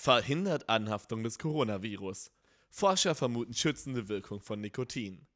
[0.00, 2.30] Verhindert Anhaftung des Coronavirus.
[2.70, 5.26] Forscher vermuten schützende Wirkung von Nikotin.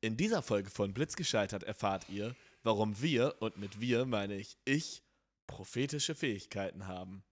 [0.00, 2.34] In dieser Folge von Blitzgescheitert erfahrt ihr,
[2.64, 5.04] warum wir, und mit wir meine ich ich,
[5.46, 7.22] prophetische Fähigkeiten haben.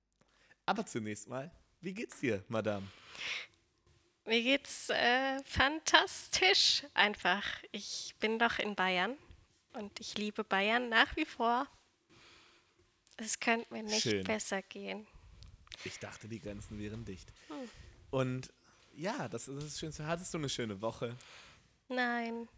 [0.65, 2.87] Aber zunächst mal, wie geht's dir, Madame?
[4.25, 7.45] Mir geht's äh, fantastisch einfach.
[7.73, 9.17] Ich bin doch in Bayern
[9.73, 11.67] und ich liebe Bayern nach wie vor.
[13.17, 14.23] Es könnte mir nicht Schön.
[14.23, 15.09] besser gehen.
[15.85, 17.33] Ich dachte, die Grenzen wären dicht.
[18.11, 18.53] Und
[18.95, 20.07] ja, das ist das Schönste.
[20.07, 21.17] Hattest du eine schöne Woche?
[21.89, 22.49] Nein.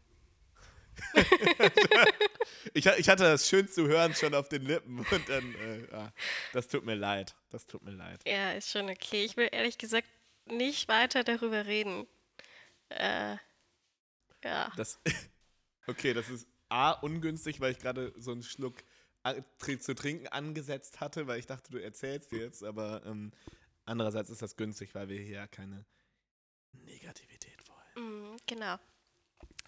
[2.75, 6.13] Ich, ich hatte das schön zu hören schon auf den Lippen und dann, äh, ah,
[6.53, 7.35] das tut mir leid.
[7.51, 8.21] Das tut mir leid.
[8.27, 9.25] Ja, ist schon okay.
[9.25, 10.09] Ich will ehrlich gesagt
[10.47, 12.07] nicht weiter darüber reden.
[12.89, 13.37] Äh,
[14.45, 14.73] ja.
[14.77, 15.01] Das,
[15.87, 18.77] okay, das ist A, ungünstig, weil ich gerade so einen Schluck
[19.81, 23.33] zu trinken angesetzt hatte, weil ich dachte, du erzählst jetzt, aber ähm,
[23.85, 25.85] andererseits ist das günstig, weil wir hier ja keine
[26.73, 28.35] Negativität wollen.
[28.35, 28.79] Mm, genau.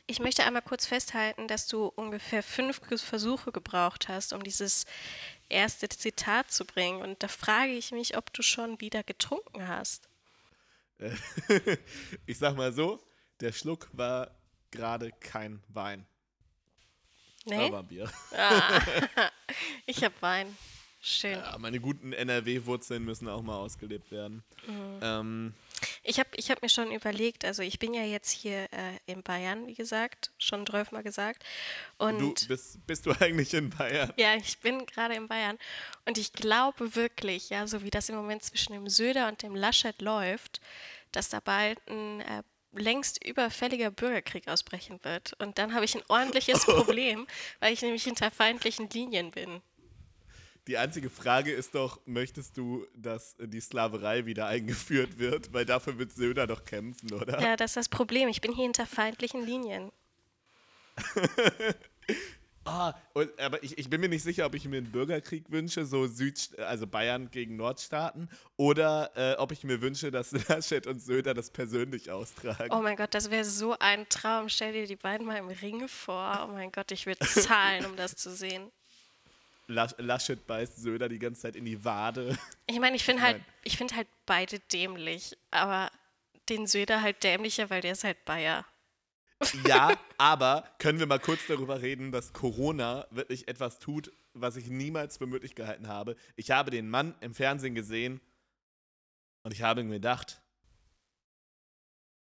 [0.07, 4.85] Ich möchte einmal kurz festhalten, dass du ungefähr fünf Versuche gebraucht hast, um dieses
[5.49, 7.01] erste Zitat zu bringen.
[7.01, 10.09] Und da frage ich mich, ob du schon wieder getrunken hast.
[10.99, 11.15] Äh,
[12.27, 13.01] ich sag mal so,
[13.41, 14.37] der Schluck war
[14.73, 16.07] gerade kein Wein,
[17.47, 17.67] Nee?
[17.67, 18.11] aber Bier.
[18.37, 18.81] Ah,
[19.87, 20.57] ich habe Wein.
[21.03, 21.33] Schön.
[21.33, 24.43] Ja, meine guten NRW-Wurzeln müssen auch mal ausgelebt werden.
[24.67, 24.99] Mhm.
[25.01, 25.55] Ähm,
[26.03, 29.23] Ich habe ich hab mir schon überlegt, also ich bin ja jetzt hier äh, in
[29.23, 31.43] Bayern, wie gesagt, schon mal gesagt.
[31.99, 34.13] du Und bist, bist du eigentlich in Bayern?
[34.19, 35.57] ja, ich bin gerade in Bayern.
[36.05, 39.57] Und ich glaube wirklich, ja, so wie das im Moment zwischen dem Söder und dem
[39.57, 40.61] Laschet läuft,
[41.13, 45.35] dass da bald ein äh, längst überfälliger Bürgerkrieg ausbrechen wird.
[45.41, 47.27] Und dann habe ich ein ordentliches Problem,
[47.61, 49.61] weil ich nämlich hinter feindlichen Linien bin.
[50.67, 55.53] Die einzige Frage ist doch, möchtest du, dass die Sklaverei wieder eingeführt wird?
[55.53, 57.41] Weil dafür wird Söder doch kämpfen, oder?
[57.41, 58.29] Ja, das ist das Problem.
[58.29, 59.91] Ich bin hier hinter feindlichen Linien.
[62.65, 65.87] Ah, und, aber ich, ich bin mir nicht sicher, ob ich mir einen Bürgerkrieg wünsche,
[65.87, 71.01] so Süd, also Bayern gegen Nordstaaten, oder äh, ob ich mir wünsche, dass Laschet und
[71.01, 72.71] Söder das persönlich austragen.
[72.73, 74.51] Oh mein Gott, das wäre so ein Traum.
[74.51, 76.49] Stell dir die beiden mal im Ring vor.
[76.49, 78.71] Oh mein Gott, ich würde zahlen, um das zu sehen.
[79.67, 82.37] Lasch, Laschet beißt Söder die ganze Zeit in die Wade.
[82.67, 85.91] Ich meine, ich finde halt, ich finde halt beide dämlich, aber
[86.49, 88.65] den Söder halt dämlicher, weil der ist halt Bayer.
[89.67, 94.69] Ja, aber können wir mal kurz darüber reden, dass Corona wirklich etwas tut, was ich
[94.69, 96.17] niemals für möglich gehalten habe.
[96.37, 98.21] Ich habe den Mann im Fernsehen gesehen
[99.43, 100.41] und ich habe mir gedacht,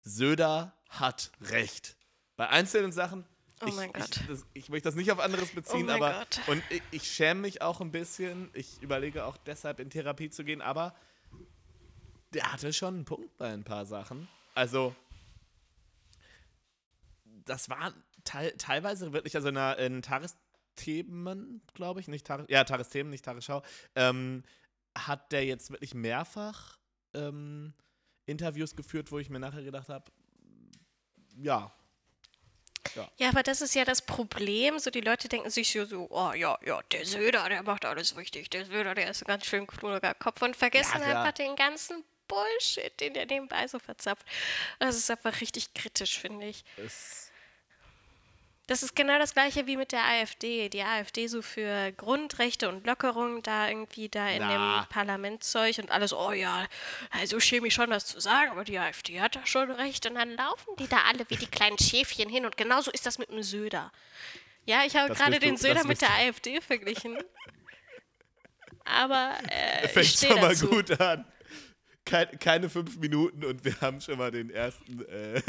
[0.03, 1.97] Söder hat recht.
[2.35, 3.25] Bei einzelnen Sachen,
[3.61, 4.19] Oh ich, mein ich, Gott.
[4.27, 6.41] das, ich möchte das nicht auf anderes beziehen, mein aber Gott.
[6.47, 8.49] und ich, ich schäme mich auch ein bisschen.
[8.53, 10.93] Ich überlege auch deshalb in Therapie zu gehen, aber
[12.33, 14.27] der hatte schon einen Punkt bei ein paar Sachen.
[14.55, 14.93] Also,
[17.45, 22.63] das war teil, teilweise wirklich, also in, einer- in Tagesthemen, glaube ich, nicht Tages, ja,
[22.63, 23.61] Tagesthemen, nicht Tagesschau,
[23.95, 24.43] ähm,
[24.97, 26.77] hat der jetzt wirklich mehrfach
[27.13, 27.73] ähm,
[28.25, 30.11] Interviews geführt, wo ich mir nachher gedacht habe,
[31.37, 31.71] ja,
[33.17, 34.79] Ja, aber das ist ja das Problem.
[34.79, 38.15] So, die Leute denken sich so, so, oh ja, ja, der Söder, der macht alles
[38.15, 38.49] richtig.
[38.51, 42.03] Der Söder, der ist ein ganz schön kluger Kopf und vergessen Ja, einfach den ganzen
[42.27, 44.25] Bullshit, den der nebenbei so verzapft.
[44.79, 46.63] Das ist einfach richtig kritisch, finde ich.
[46.77, 47.31] es,
[48.67, 50.69] Das ist genau das gleiche wie mit der AfD.
[50.69, 54.79] Die AfD so für Grundrechte und Lockerungen da irgendwie da in Na.
[54.81, 56.65] dem Parlamentzeug und alles, oh ja,
[57.11, 60.07] also schäme ich schon das zu sagen, aber die AfD hat da schon recht.
[60.07, 63.19] Und dann laufen die da alle wie die kleinen Schäfchen hin und genauso ist das
[63.19, 63.91] mit dem Söder.
[64.65, 67.17] Ja, ich habe gerade den Söder mit der AfD verglichen.
[68.83, 70.69] Aber äh, fängt schon mal dazu.
[70.69, 71.25] gut an.
[72.03, 75.41] Kein, keine fünf Minuten und wir haben schon mal den ersten, äh,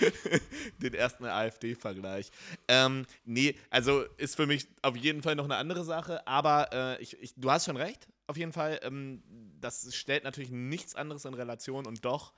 [0.78, 2.30] den ersten AfD-Vergleich.
[2.68, 7.02] Ähm, nee, also ist für mich auf jeden Fall noch eine andere Sache, aber äh,
[7.02, 8.80] ich, ich, du hast schon recht, auf jeden Fall.
[8.82, 9.22] Ähm,
[9.60, 12.32] das stellt natürlich nichts anderes in Relation und doch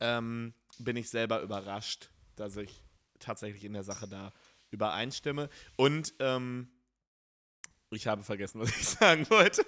[0.00, 2.82] ähm, bin ich selber überrascht, dass ich
[3.18, 4.32] tatsächlich in der Sache da
[4.70, 5.50] übereinstimme.
[5.76, 6.68] Und ähm,
[7.90, 9.64] ich habe vergessen, was ich sagen wollte.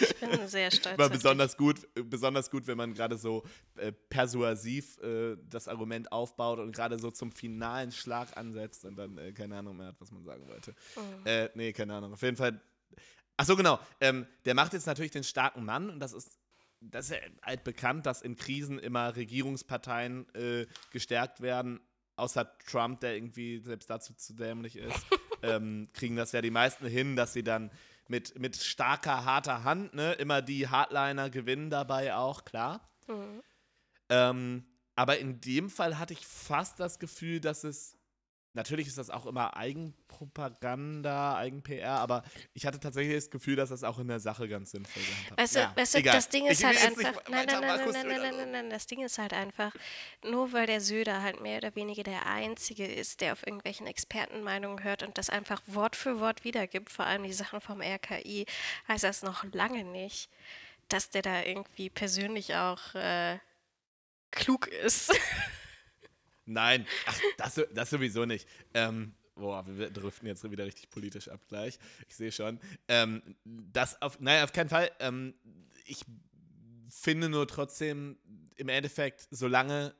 [0.00, 0.98] Ich bin sehr stolz.
[0.98, 3.44] War besonders gut, besonders gut, wenn man gerade so
[3.76, 9.18] äh, persuasiv äh, das Argument aufbaut und gerade so zum finalen Schlag ansetzt und dann
[9.18, 10.74] äh, keine Ahnung mehr hat, was man sagen wollte.
[10.96, 11.26] Mhm.
[11.26, 12.12] Äh, nee, keine Ahnung.
[12.14, 12.60] Auf jeden Fall.
[13.36, 13.78] Ach so, genau.
[14.00, 16.38] Ähm, der macht jetzt natürlich den starken Mann und das ist,
[16.80, 21.80] das ist ja halt bekannt, dass in Krisen immer Regierungsparteien äh, gestärkt werden.
[22.18, 25.06] Außer Trump, der irgendwie selbst dazu zu dämlich ist,
[25.42, 27.70] ähm, kriegen das ja die meisten hin, dass sie dann
[28.08, 32.88] mit, mit starker, harter Hand, ne, immer die Hardliner gewinnen dabei auch, klar.
[33.08, 33.42] Mhm.
[34.08, 37.98] Ähm, aber in dem Fall hatte ich fast das Gefühl, dass es
[38.56, 42.22] Natürlich ist das auch immer Eigenpropaganda, Eigen-PR, aber
[42.54, 45.38] ich hatte tatsächlich das Gefühl, dass das auch in der Sache ganz sinnvoll ist.
[45.38, 47.22] Weißt du, ja, weißt du das Ding ist halt einfach.
[47.28, 49.74] Nein, nein, nein, nein, nein, nein, nein, nein, das Ding ist halt einfach,
[50.24, 54.82] nur weil der Söder halt mehr oder weniger der Einzige ist, der auf irgendwelchen Expertenmeinungen
[54.82, 58.46] hört und das einfach Wort für Wort wiedergibt, vor allem die Sachen vom RKI,
[58.88, 60.30] heißt das noch lange nicht,
[60.88, 63.38] dass der da irgendwie persönlich auch äh,
[64.30, 65.12] klug ist.
[66.46, 68.48] Nein, ach, das, das sowieso nicht.
[68.72, 71.78] Ähm, boah, wir driften jetzt wieder richtig politisch ab gleich.
[72.08, 72.58] Ich sehe schon.
[72.88, 74.90] Ähm, das auf, nein, auf keinen Fall.
[75.00, 75.34] Ähm,
[75.84, 76.04] ich
[76.88, 78.16] finde nur trotzdem
[78.56, 79.94] im Endeffekt, solange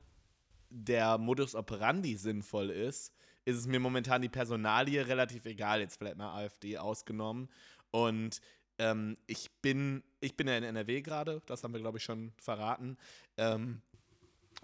[0.69, 3.13] der Modus operandi sinnvoll ist,
[3.45, 7.49] ist es mir momentan die Personalie relativ egal, jetzt vielleicht mal AfD ausgenommen.
[7.91, 8.41] Und
[8.79, 12.33] ähm, ich bin, ich bin ja in NRW gerade, das haben wir, glaube ich, schon
[12.37, 12.97] verraten.
[13.37, 13.81] Ähm,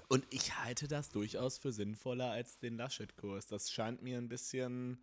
[0.10, 3.48] und ich halte das durchaus für sinnvoller als den Laschet-Kurs.
[3.48, 4.98] Das scheint mir ein bisschen.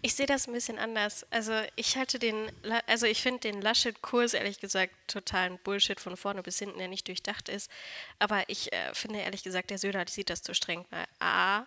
[0.00, 1.26] Ich sehe das ein bisschen anders.
[1.30, 2.50] Also ich halte den,
[2.86, 7.08] also ich finde den Laschet-Kurs ehrlich gesagt totalen Bullshit von vorne bis hinten, der nicht
[7.08, 7.70] durchdacht ist.
[8.18, 10.86] Aber ich äh, finde ehrlich gesagt, der Söder sieht das zu streng.
[10.90, 11.66] Weil A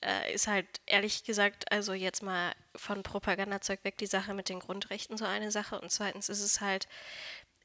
[0.00, 4.60] äh, ist halt ehrlich gesagt, also jetzt mal von Propagandazeug weg, die Sache mit den
[4.60, 5.80] Grundrechten so eine Sache.
[5.80, 6.86] Und zweitens ist es halt,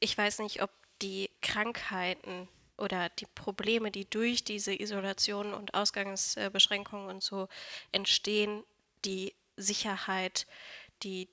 [0.00, 0.70] ich weiß nicht, ob
[1.02, 2.48] die Krankheiten
[2.80, 7.48] oder die Probleme, die durch diese Isolation und Ausgangsbeschränkungen und so
[7.92, 8.64] entstehen,
[9.04, 10.46] die Sicherheit,
[11.02, 11.28] die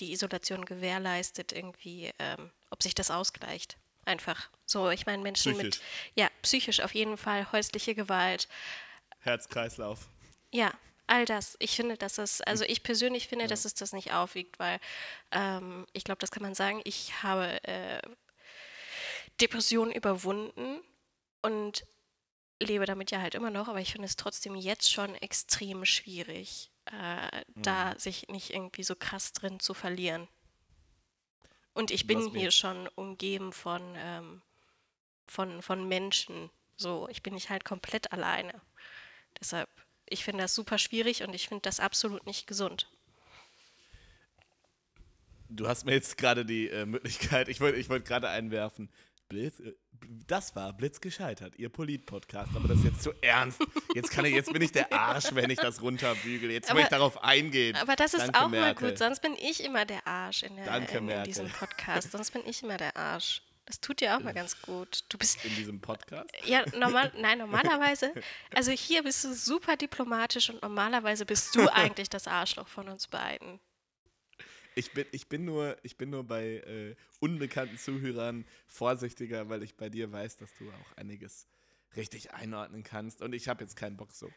[0.00, 3.76] die Isolation gewährleistet, irgendwie, ähm, ob sich das ausgleicht.
[4.04, 5.78] Einfach so, ich meine, Menschen psychisch.
[5.78, 5.82] mit,
[6.14, 8.48] ja, psychisch auf jeden Fall, häusliche Gewalt.
[9.20, 10.08] Herzkreislauf.
[10.50, 10.72] Ja,
[11.06, 11.56] all das.
[11.58, 13.48] Ich finde, dass es, also ich persönlich finde, ja.
[13.48, 14.80] dass es das nicht aufwiegt, weil
[15.32, 16.80] ähm, ich glaube, das kann man sagen.
[16.84, 18.00] Ich habe äh,
[19.40, 20.80] Depressionen überwunden
[21.42, 21.84] und
[22.60, 26.70] lebe damit ja halt immer noch, aber ich finde es trotzdem jetzt schon extrem schwierig,
[26.86, 27.62] äh, mhm.
[27.62, 30.28] da sich nicht irgendwie so krass drin zu verlieren.
[31.72, 34.42] Und ich bin hier schon umgeben von, ähm,
[35.26, 36.50] von, von Menschen.
[36.76, 38.60] So, ich bin nicht halt komplett alleine.
[39.40, 39.68] Deshalb,
[40.06, 42.90] ich finde das super schwierig und ich finde das absolut nicht gesund.
[45.48, 48.88] Du hast mir jetzt gerade die äh, Möglichkeit, ich wollte ich wollt gerade einwerfen,
[49.30, 49.72] Blitz, äh,
[50.26, 52.50] das war Blitz gescheitert, ihr Polit-Podcast.
[52.54, 53.62] Aber das ist jetzt zu ernst.
[53.94, 56.50] Jetzt, kann ich, jetzt bin ich der Arsch, wenn ich das runterbügel.
[56.50, 57.76] Jetzt will ich darauf eingehen.
[57.76, 58.84] Aber das ist Danke, auch Merkel.
[58.84, 58.98] mal gut.
[58.98, 62.10] Sonst bin ich immer der Arsch in, der, Danke, in, in diesem Podcast.
[62.10, 63.42] Sonst bin ich immer der Arsch.
[63.66, 65.04] Das tut dir auch mal ganz gut.
[65.10, 66.28] Du bist in diesem Podcast?
[66.44, 68.12] Ja, normal, nein, normalerweise.
[68.52, 73.06] Also hier bist du super diplomatisch und normalerweise bist du eigentlich das Arschloch von uns
[73.06, 73.60] beiden.
[74.80, 79.76] Ich bin, ich bin, nur, ich bin nur bei äh, unbekannten Zuhörern vorsichtiger, weil ich
[79.76, 81.46] bei dir weiß, dass du auch einiges
[81.96, 83.20] richtig einordnen kannst.
[83.20, 84.30] Und ich habe jetzt keinen Bock, so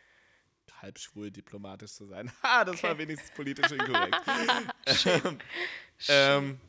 [0.81, 2.29] halb schwul diplomatisch zu sein.
[2.43, 2.89] Ha, das okay.
[2.89, 4.21] war wenigstens politisch inkorrekt.
[5.05, 5.39] ähm,
[6.09, 6.59] ähm,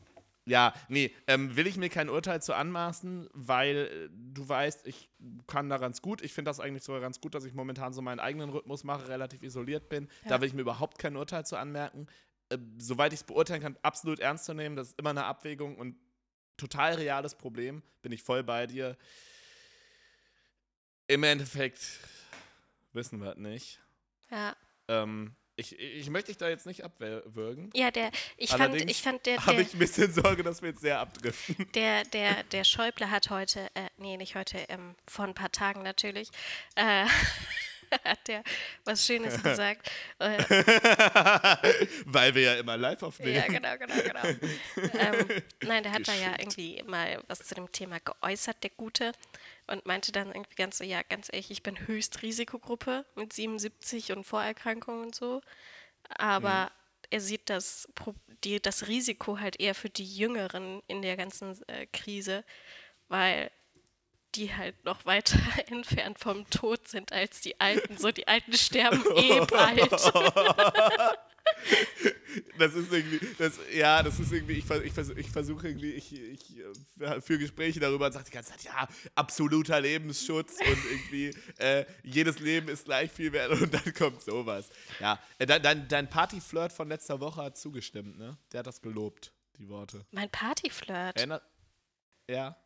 [0.45, 5.09] ja, nee, ähm, will ich mir kein Urteil zu anmaßen, weil äh, du weißt, ich
[5.47, 6.21] kann da ganz gut.
[6.21, 9.09] Ich finde das eigentlich sogar ganz gut, dass ich momentan so meinen eigenen Rhythmus mache,
[9.09, 10.07] relativ isoliert bin.
[10.23, 10.29] Ja.
[10.29, 12.07] Da will ich mir überhaupt kein Urteil zu anmerken.
[12.49, 14.75] Äh, soweit ich es beurteilen kann, absolut ernst zu nehmen.
[14.75, 15.95] Das ist immer eine Abwägung und
[16.57, 17.81] total reales Problem.
[18.01, 18.97] Bin ich voll bei dir.
[21.07, 21.99] Im Endeffekt
[22.93, 23.79] wissen wir es nicht.
[24.31, 24.55] Ja.
[24.87, 27.69] Ähm, ich, ich möchte dich da jetzt nicht abwürgen.
[27.73, 29.45] Ja, der, ich Allerdings fand, ich fand der.
[29.45, 31.55] Habe ich ein bisschen Sorge, dass wir jetzt sehr abdriften.
[31.75, 35.81] Der, der, der Schäuble hat heute, äh, nee, nicht heute, ähm, vor ein paar Tagen
[35.83, 36.29] natürlich,
[36.75, 37.05] äh,
[38.03, 38.43] hat der
[38.83, 39.89] was Schönes gesagt.
[40.19, 40.37] Äh,
[42.05, 43.35] Weil wir ja immer live aufnehmen.
[43.35, 44.89] Ja, genau, genau, genau.
[44.93, 46.07] ähm, nein, der hat Geschickt.
[46.07, 49.11] da ja irgendwie mal was zu dem Thema geäußert, der Gute,
[49.67, 54.23] und meinte dann irgendwie ganz so, ja, ganz ehrlich, ich bin Höchstrisikogruppe mit 77 und
[54.23, 55.41] Vorerkrankungen und so.
[56.09, 57.07] Aber mhm.
[57.09, 57.87] er sieht das,
[58.43, 62.43] die, das Risiko halt eher für die Jüngeren in der ganzen äh, Krise,
[63.07, 63.51] weil
[64.35, 67.97] die halt noch weiter entfernt vom Tod sind als die Alten.
[67.97, 69.91] So, die Alten sterben eh bald.
[72.57, 76.57] Das ist irgendwie, das, ja, das ist irgendwie, ich, ich, ich versuche irgendwie, ich, ich
[76.99, 81.85] äh, führe Gespräche darüber und sage die ganze Zeit, ja, absoluter Lebensschutz und irgendwie äh,
[82.03, 84.69] jedes Leben ist gleich viel wert und dann kommt sowas.
[84.99, 88.37] Ja, äh, dein, dein Partyflirt von letzter Woche hat zugestimmt, ne?
[88.51, 90.05] Der hat das gelobt, die Worte.
[90.11, 91.25] Mein Partyflirt?
[92.27, 92.57] Ja.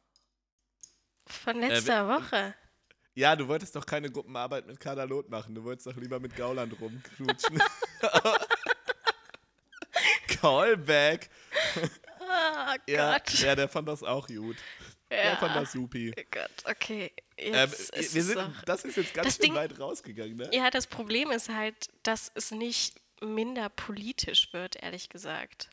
[1.51, 2.53] Von äh, letzter äh, Woche.
[3.15, 5.55] Ja, du wolltest doch keine Gruppenarbeit mit Kader Lot machen.
[5.55, 7.61] Du wolltest doch lieber mit Gauland rumknutschen.
[10.27, 11.29] Callback.
[12.19, 14.57] Oh ja, ja, der fand das auch gut.
[15.09, 16.13] Der fand das supi.
[16.17, 17.11] Oh Gott, okay.
[17.37, 20.37] Ähm, Jetzt wir ist sind, doch- das ist jetzt ganz Das schön Ding- weit rausgegangen,
[20.37, 20.49] ne?
[20.53, 25.69] Ja, das Problem ist halt, dass es nicht minder politisch wird, ehrlich gesagt.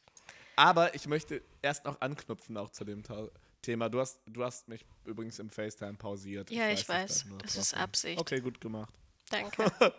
[0.56, 3.28] Aber ich möchte erst noch anknüpfen auch zu dem Ta
[3.66, 3.88] Thema.
[3.88, 6.50] Du hast, du hast mich übrigens im FaceTime pausiert.
[6.50, 7.24] Ja, ich weiß.
[7.24, 7.74] da nur Das drauf ist.
[7.74, 8.20] Absicht.
[8.20, 8.94] Okay, gut gemacht.
[9.30, 9.70] Danke.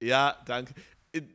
[0.00, 0.74] Ja, danke.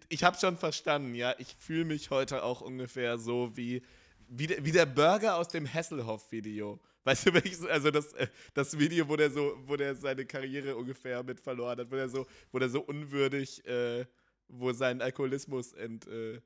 [0.10, 1.34] Ich habe schon verstanden, ja.
[1.38, 3.82] Ich fühle mich heute auch ungefähr so wie,
[4.28, 6.78] wie, der, wie der Burger aus dem Hasselhoff-Video.
[7.06, 10.76] Weißt du, welches, also das, äh, das Video, wo der so, wo der seine Karriere
[10.76, 14.06] ungefähr mit verloren hat, wo der so, wo der so unwürdig, äh,
[14.50, 16.42] wo sein Alkoholismus ent, äh,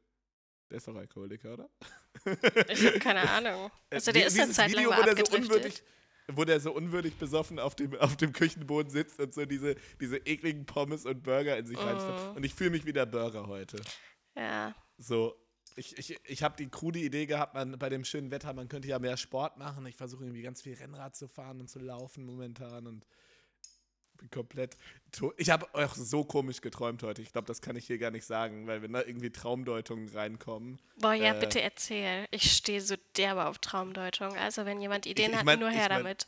[0.72, 1.70] der ist doch Alkoholiker, oder?
[2.70, 3.70] Ich habe keine Ahnung.
[3.90, 5.84] Äh, Also der ist eine dieses Zeit lang Video, mal wo der so unwürdig,
[6.34, 10.18] wo der so unwürdig besoffen auf dem, auf dem Küchenboden sitzt und so diese, diese
[10.18, 11.88] ekligen Pommes und Burger in sich Mhm.
[11.88, 12.36] reinstopft.
[12.36, 13.82] Und ich fühle mich wie der Burger heute.
[14.36, 15.36] Ja, So,
[15.75, 18.88] ich, ich, ich habe die krude Idee gehabt, man, bei dem schönen Wetter, man könnte
[18.88, 19.86] ja mehr Sport machen.
[19.86, 23.06] Ich versuche irgendwie ganz viel Rennrad zu fahren und zu laufen momentan und
[24.22, 24.78] bin komplett.
[25.12, 27.22] to- Ich habe auch so komisch geträumt heute.
[27.22, 30.80] Ich glaube, das kann ich hier gar nicht sagen, weil wenn da irgendwie Traumdeutungen reinkommen.
[30.98, 32.28] boah, ja, Äh, bitte erzähl.
[32.32, 34.38] Ich stehe so derbe auf Traumdeutung.
[34.38, 36.28] Also wenn jemand Ideen ich hat, mein- nur ich her mein- damit.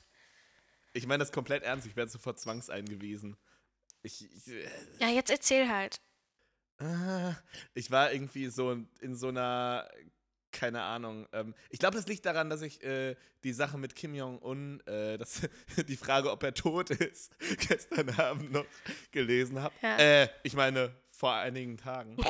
[0.92, 3.38] Ich meine das komplett ernst, ich werde sofort zwangseingewiesen.
[4.04, 4.68] Ich, ich, äh,
[5.00, 6.02] Ja, jetzt erzähl halt.
[6.80, 7.36] Ah,
[7.74, 9.90] Ich war irgendwie so in so einer,
[10.54, 11.28] keine Ahnung.
[11.34, 15.18] Ähm, ich glaube, das liegt daran, dass ich äh, die Sache mit Kim Jong-un, äh,
[15.18, 15.42] das-
[15.90, 17.36] die Frage, ob er tot ist,
[17.68, 18.66] gestern Abend noch
[19.12, 19.74] gelesen habe.
[19.82, 19.98] Ja.
[19.98, 22.16] Äh, ich meine, vor einigen Tagen.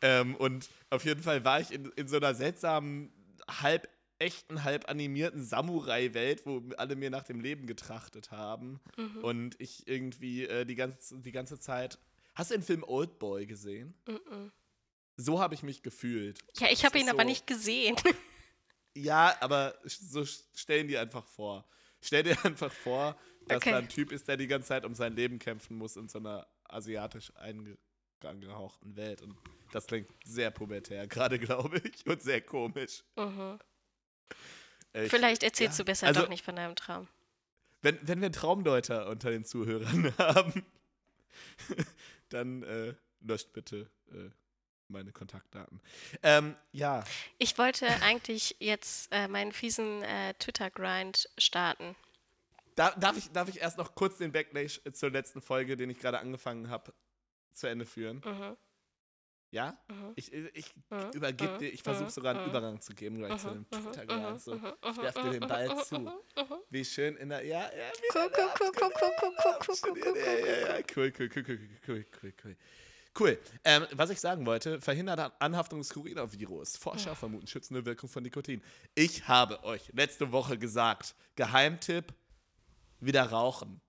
[0.00, 3.12] ähm, und auf jeden Fall war ich in, in so einer seltsamen,
[3.48, 8.80] halb echten, halb animierten Samurai-Welt, wo alle mir nach dem Leben getrachtet haben.
[8.96, 9.24] Mhm.
[9.24, 11.98] Und ich irgendwie äh, die, ganze, die ganze Zeit.
[12.34, 13.94] Hast du den Film Old Boy gesehen?
[14.06, 14.50] Mhm.
[15.20, 16.38] So habe ich mich gefühlt.
[16.58, 17.96] Ja, ich habe ihn aber so- nicht gesehen.
[18.94, 21.68] Ja, aber so stellen die einfach vor.
[22.00, 23.70] Stell dir einfach vor, dass Okay.
[23.70, 26.18] da ein Typ ist, der die ganze Zeit um sein Leben kämpfen muss in so
[26.18, 29.22] einer asiatisch angehauchten Welt.
[29.22, 29.36] Und
[29.72, 33.04] das klingt sehr pubertär, gerade glaube ich, und sehr komisch.
[33.16, 33.60] Mhm.
[34.94, 37.06] Ich, Vielleicht erzählst ja, du besser also- doch nicht von deinem Traum.
[37.82, 40.66] wenn, wenn wir Traumdeuter unter den Zuhörern haben,
[42.30, 44.30] dann äh, löscht bitte äh,
[44.88, 45.80] meine Kontaktdaten.
[46.22, 47.04] Ähm, ja,
[47.38, 51.94] Ich wollte eigentlich jetzt äh, meinen fiesen äh, Twitter-Grind starten.
[52.76, 55.98] da, darf, ich, darf ich erst noch kurz den Backlash zur letzten Folge, den ich
[55.98, 56.92] gerade angefangen habe,
[57.52, 58.22] zu Ende führen?
[58.24, 58.56] Mhm.
[59.50, 59.78] Ja?
[59.88, 60.12] Mhm.
[60.14, 61.10] Ich, ich Mhm.
[61.12, 61.58] übergebe Mhm.
[61.58, 62.10] dir, ich versuche Mhm.
[62.10, 62.50] sogar einen Mhm.
[62.50, 63.70] Übergang zu geben, gleich zu dem Mhm.
[63.70, 64.40] Twitter-Grind.
[64.40, 64.72] So, Mhm.
[64.82, 65.96] ich werf dir den Ball zu.
[65.96, 66.12] Mhm.
[66.70, 67.44] Wie schön in der.
[67.46, 70.76] Ja, ja, wie Cool, cool, cool, cool, cool, cool, cool, cool, cool, cool, Ja, ja,
[70.76, 72.32] ja, cool, cool, cool, cool, cool, cool, cool.
[72.44, 72.56] Cool.
[73.64, 76.76] Ähm, was ich sagen wollte, verhindert Anhaftung des Coronavirus.
[76.76, 78.62] Forscher vermuten schützende Wirkung von Nikotin.
[78.94, 82.14] Ich habe euch letzte Woche gesagt, Geheimtipp,
[83.00, 83.80] wieder rauchen.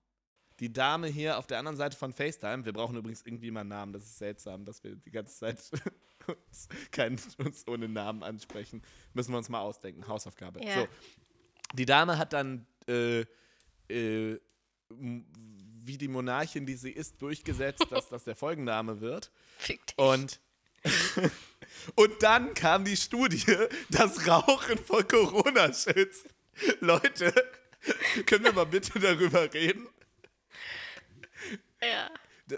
[0.58, 3.70] Die Dame hier auf der anderen Seite von FaceTime, wir brauchen übrigens irgendwie mal einen
[3.70, 5.58] Namen, das ist seltsam, dass wir die ganze Zeit
[6.26, 8.82] uns, kein, uns ohne Namen ansprechen.
[9.14, 10.62] Müssen wir uns mal ausdenken, Hausaufgabe.
[10.62, 10.82] Ja.
[10.82, 10.88] So.
[11.74, 13.24] Die Dame hat dann äh,
[13.88, 14.38] äh,
[15.90, 19.32] wie die Monarchin, die sie ist, durchgesetzt, dass das der Folgenname wird.
[19.58, 19.98] Fick dich.
[19.98, 20.38] Und,
[21.96, 23.44] und dann kam die Studie,
[23.90, 26.28] dass Rauchen vor Corona schützt.
[26.78, 27.32] Leute,
[28.26, 29.88] können wir mal bitte darüber reden?
[31.82, 32.08] ja.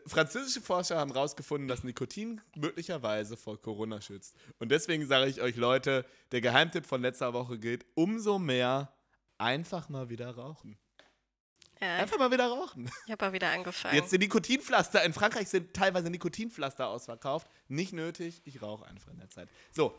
[0.07, 4.35] Französische Forscher haben herausgefunden, dass Nikotin möglicherweise vor Corona schützt.
[4.59, 8.93] Und deswegen sage ich euch, Leute, der Geheimtipp von letzter Woche gilt umso mehr
[9.37, 10.79] einfach mal wieder rauchen.
[11.83, 11.97] Ja.
[11.97, 12.91] Einfach mal wieder rauchen.
[13.07, 13.97] Ich habe auch wieder angefangen.
[13.97, 17.49] Jetzt sind Nikotinpflaster, in Frankreich sind teilweise Nikotinpflaster ausverkauft.
[17.69, 19.49] Nicht nötig, ich rauche einfach in der Zeit.
[19.73, 19.99] So,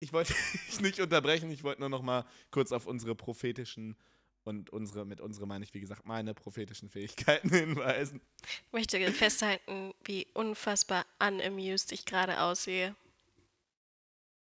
[0.00, 0.34] ich wollte
[0.68, 3.96] dich nicht unterbrechen, ich wollte nur noch mal kurz auf unsere prophetischen
[4.44, 8.20] und unsere, mit unsere meine ich, wie gesagt, meine prophetischen Fähigkeiten hinweisen.
[8.42, 12.96] Ich möchte festhalten, wie unfassbar unamused ich gerade aussehe.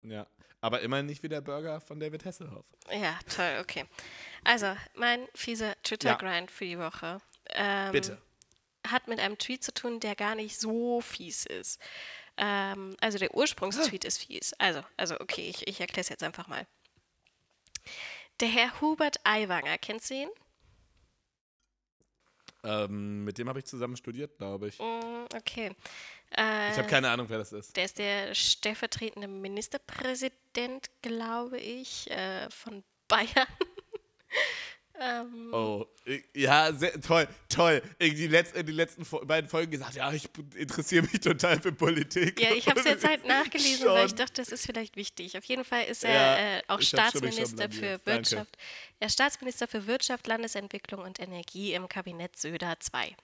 [0.03, 0.25] Ja,
[0.61, 2.65] aber immerhin nicht wie der Burger von David Hasselhoff.
[2.91, 3.85] Ja, toll, okay.
[4.43, 7.21] Also, mein fieser Twitter-Grind für die Woche.
[7.49, 8.21] Ähm, Bitte.
[8.87, 11.79] Hat mit einem Tweet zu tun, der gar nicht so fies ist.
[12.37, 14.53] Ähm, also der Ursprungstweet ist fies.
[14.53, 16.65] Also, also okay, ich, ich erkläre es jetzt einfach mal.
[18.39, 20.29] Der Herr Hubert Aiwanger, kennst du ihn?
[22.63, 24.79] Ähm, mit dem habe ich zusammen studiert, glaube ich.
[24.79, 25.75] Mm, okay.
[26.35, 27.75] Äh, Ich habe keine Ahnung, wer das ist.
[27.77, 33.47] Der ist der stellvertretende Ministerpräsident, glaube ich, äh, von Bayern.
[34.99, 35.85] Ähm, Oh,
[36.35, 37.81] ja, sehr, toll, toll.
[37.99, 41.71] Irgendwie die, letz, in den letzten beiden Folgen gesagt, ja, ich interessiere mich total für
[41.71, 42.39] Politik.
[42.39, 44.17] Ja, ich habe es jetzt halt nachgelesen, weil ich schon.
[44.17, 45.37] dachte, das ist vielleicht wichtig.
[45.37, 48.01] Auf jeden Fall ist Ja, er äh, auch schon, schon Staatsminister für blamiert.
[48.07, 48.17] Danke.
[48.31, 48.57] Wirtschaft.
[48.99, 53.15] Er ist Staatsminister für Wirtschaft, Landesentwicklung und Energie im Kabinett Söder II.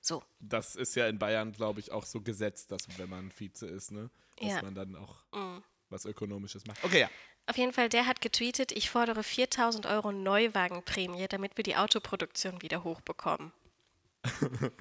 [0.00, 3.66] So, Das ist ja in Bayern, glaube ich, auch so gesetzt, dass wenn man Vize
[3.66, 4.10] ist, ne?
[4.40, 4.62] Dass Ja.
[4.62, 5.62] man dann auch mm.
[5.90, 6.82] was Ökonomisches macht.
[6.82, 7.10] Okay, ja.
[7.46, 12.62] Auf jeden Fall, der hat getweetet, ich fordere 4000 Euro Neuwagenprämie, damit wir die Autoproduktion
[12.62, 13.52] wieder hochbekommen.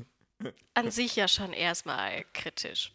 [0.74, 2.92] An sich ja schon erstmal kritisch.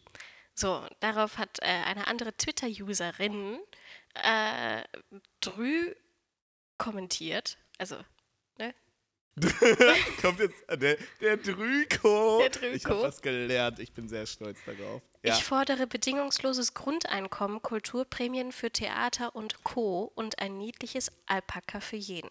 [0.55, 3.59] So, darauf hat äh, eine andere Twitter-Userin
[4.15, 4.83] äh,
[5.41, 5.95] drü
[6.79, 7.59] kommentiert.
[7.79, 7.97] Also,
[10.23, 12.39] Kommt jetzt äh, der, der Drüko.
[12.41, 12.75] Der Drüko.
[12.75, 13.79] Ich habe was gelernt.
[13.79, 15.03] Ich bin sehr stolz darauf.
[15.23, 15.35] Ja.
[15.35, 20.11] ich fordere bedingungsloses Grundeinkommen, Kulturprämien für Theater und Co.
[20.15, 22.31] und ein niedliches Alpaka für jeden.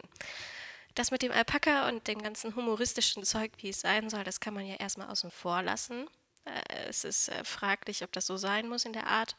[0.96, 4.54] Das mit dem Alpaka und dem ganzen humoristischen Zeug, wie es sein soll, das kann
[4.54, 6.08] man ja erstmal außen vor lassen.
[6.44, 9.36] Äh, es ist äh, fraglich, ob das so sein muss in der Art.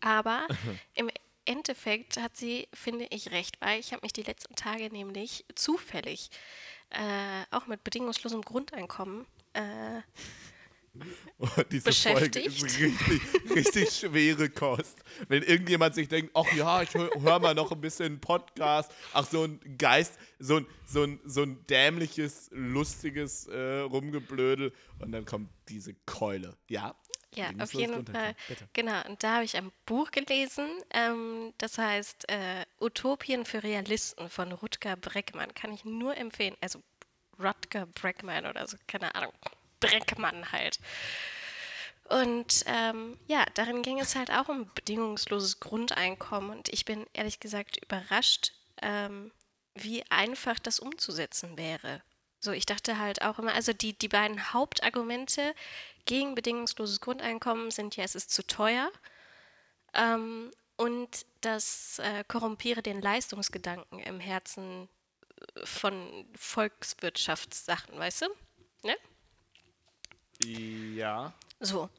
[0.00, 0.46] Aber
[0.94, 1.08] im
[1.46, 6.30] Endeffekt hat sie, finde ich, recht, weil ich habe mich die letzten Tage nämlich zufällig
[6.90, 10.00] äh, auch mit bedingungslosem Grundeinkommen äh,
[11.38, 13.08] Oh, diese Folge ist beschäftigt.
[13.10, 14.96] richtig, richtig schwere Kost.
[15.28, 19.26] Wenn irgendjemand sich denkt, ach ja, ich höre hör mal noch ein bisschen Podcast, ach
[19.26, 25.26] so ein Geist, so ein, so ein, so ein dämliches, lustiges äh, Rumgeblödel und dann
[25.26, 26.56] kommt diese Keule.
[26.70, 26.94] Ja,
[27.34, 28.34] Ja, auf jeden Fall.
[28.48, 28.68] bitte.
[28.72, 34.28] Genau, und da habe ich ein Buch gelesen, ähm, das heißt äh, Utopien für Realisten
[34.30, 35.52] von Rutger Breckmann.
[35.54, 36.56] Kann ich nur empfehlen.
[36.60, 36.82] Also
[37.38, 39.32] Rutger Breckmann oder so, keine Ahnung.
[39.80, 40.78] Breckmann halt.
[42.08, 46.50] Und ähm, ja, darin ging es halt auch um bedingungsloses Grundeinkommen.
[46.50, 49.32] Und ich bin ehrlich gesagt überrascht, ähm,
[49.74, 52.02] wie einfach das umzusetzen wäre.
[52.46, 55.52] So, ich dachte halt auch immer, also die, die beiden Hauptargumente
[56.04, 58.88] gegen bedingungsloses Grundeinkommen sind ja, es ist zu teuer
[59.94, 64.88] ähm, und das äh, korrumpiere den Leistungsgedanken im Herzen
[65.56, 68.26] äh, von Volkswirtschaftssachen, weißt du?
[68.84, 68.94] Ja.
[71.58, 71.90] So.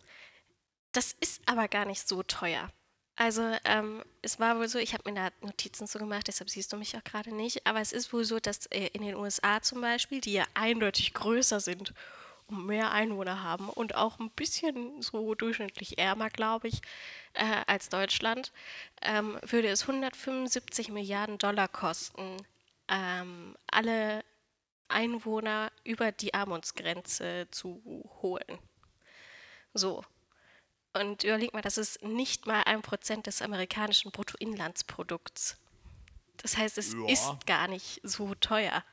[0.94, 2.72] Das ist aber gar nicht so teuer.
[3.18, 6.72] Also, ähm, es war wohl so, ich habe mir da Notizen zu gemacht, deshalb siehst
[6.72, 9.62] du mich auch gerade nicht, aber es ist wohl so, dass äh, in den USA
[9.62, 11.94] zum Beispiel, die ja eindeutig größer sind
[12.48, 16.82] und mehr Einwohner haben und auch ein bisschen so durchschnittlich ärmer, glaube ich,
[17.34, 18.54] äh, als Deutschland,
[19.02, 22.38] ähm, würde es 175 Milliarden Dollar kosten,
[22.88, 24.24] ähm, alle
[24.90, 27.82] Einwohner über die Armutsgrenze zu
[28.22, 28.60] holen.
[29.74, 30.04] So.
[31.00, 35.58] Und überleg mal, das ist nicht mal ein Prozent des amerikanischen Bruttoinlandsprodukts.
[36.38, 37.08] Das heißt, es Ja.
[37.14, 38.84] ist gar nicht so teuer.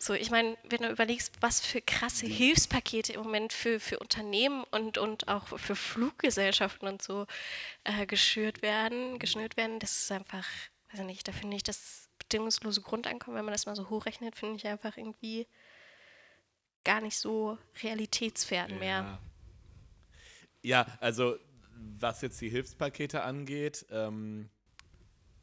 [0.00, 4.62] So, ich meine, wenn du überlegst, was für krasse Hilfspakete im Moment für, für Unternehmen
[4.70, 7.26] und, und auch für Fluggesellschaften und so
[7.82, 10.46] äh, geschürt werden, geschnürt werden, das ist einfach,
[10.92, 14.36] weiß ich nicht, da finde ich das bedingungslose Grundeinkommen, wenn man das mal so hochrechnet,
[14.36, 15.48] finde ich einfach irgendwie
[16.84, 19.18] gar nicht so realitätsfern mehr.
[20.62, 20.86] Ja.
[21.00, 21.36] also
[22.00, 24.50] was jetzt die Hilfspakete angeht, ähm,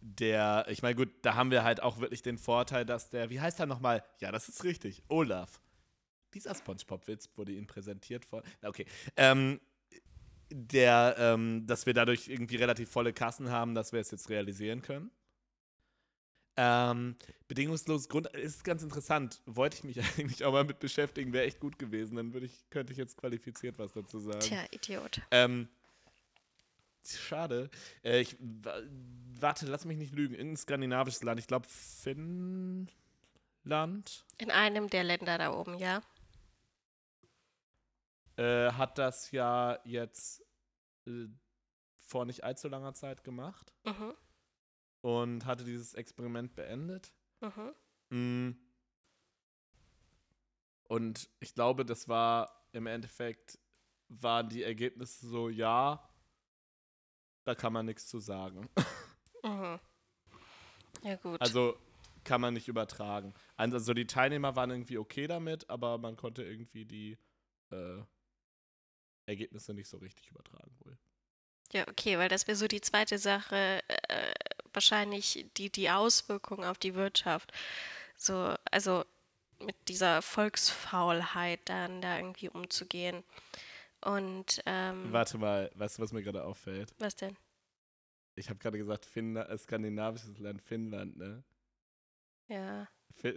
[0.01, 3.39] der, ich meine, gut, da haben wir halt auch wirklich den Vorteil, dass der, wie
[3.39, 4.03] heißt er nochmal?
[4.19, 5.59] Ja, das ist richtig, Olaf.
[6.33, 9.59] Dieser Spongebob-Witz wurde Ihnen präsentiert na, okay, ähm,
[10.51, 14.81] der, ähm, dass wir dadurch irgendwie relativ volle Kassen haben, dass wir es jetzt realisieren
[14.81, 15.09] können.
[16.57, 17.15] Ähm,
[17.47, 19.41] bedingungsloses Grund ist ganz interessant.
[19.45, 22.15] Wollte ich mich eigentlich auch mal mit beschäftigen, wäre echt gut gewesen.
[22.15, 24.39] Dann würde ich, könnte ich jetzt qualifiziert was dazu sagen.
[24.39, 25.21] Tja, Idiot.
[25.31, 25.67] Ähm,
[27.05, 27.69] schade.
[28.03, 28.81] Äh, ich, wa-
[29.39, 30.33] warte, lass mich nicht lügen.
[30.33, 32.89] In skandinavisches Land, ich glaube Finnland.
[34.37, 36.01] In einem der Länder da oben, ja.
[38.37, 40.41] äh, hat das ja jetzt
[41.07, 41.27] äh,
[42.01, 44.13] vor nicht allzu langer Zeit gemacht Mhm.
[45.05, 47.13] Und hatte dieses Experiment beendet.
[47.39, 47.75] Mhm.
[48.09, 48.57] Mm.
[50.87, 53.59] Und ich glaube, das war im Endeffekt,
[54.07, 56.09] waren die Ergebnisse so, ja,
[57.43, 58.67] da kann man nichts zu sagen.
[59.43, 59.79] Mhm.
[61.03, 61.39] Ja, gut.
[61.39, 61.77] Also
[62.23, 63.35] kann man nicht übertragen.
[63.57, 67.19] Also die Teilnehmer waren irgendwie okay damit, aber man konnte irgendwie die
[67.69, 68.01] äh,
[69.27, 70.97] Ergebnisse nicht so richtig übertragen wohl.
[71.73, 74.33] Ja, okay, weil das wäre so die zweite Sache, äh,
[74.75, 77.51] wahrscheinlich die, die Auswirkungen auf die Wirtschaft.
[78.17, 79.05] So, also
[79.59, 83.23] mit dieser Volksfaulheit dann da irgendwie umzugehen.
[84.01, 86.93] Und ähm, Warte mal, weißt du, was mir gerade auffällt?
[86.99, 87.35] was denn?
[88.35, 91.43] Ich habe gerade gesagt, Finnland, äh, skandinavisches Land Finnland, ne?
[92.47, 92.87] Ja.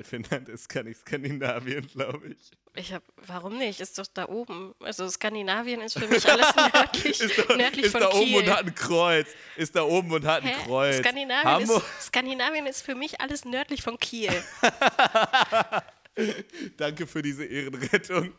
[0.03, 2.51] Finnland ist gar nicht Skandinavien, glaube ich.
[2.75, 3.81] Ich hab, warum nicht?
[3.81, 4.75] Ist doch da oben.
[4.81, 8.39] Also Skandinavien ist für mich alles nördlich, ist da, nördlich ist von da oben Kiel.
[8.39, 9.29] und hat ein Kreuz.
[9.57, 10.65] Ist da oben und hat ein Hä?
[10.65, 10.99] Kreuz.
[10.99, 14.33] Skandinavien ist, Skandinavien ist für mich alles nördlich von Kiel.
[16.77, 18.33] Danke für diese Ehrenrettung.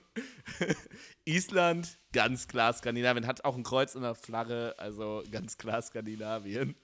[1.25, 3.25] Island, ganz klar Skandinavien.
[3.25, 6.75] Hat auch ein Kreuz in der Flagge, also ganz klar Skandinavien.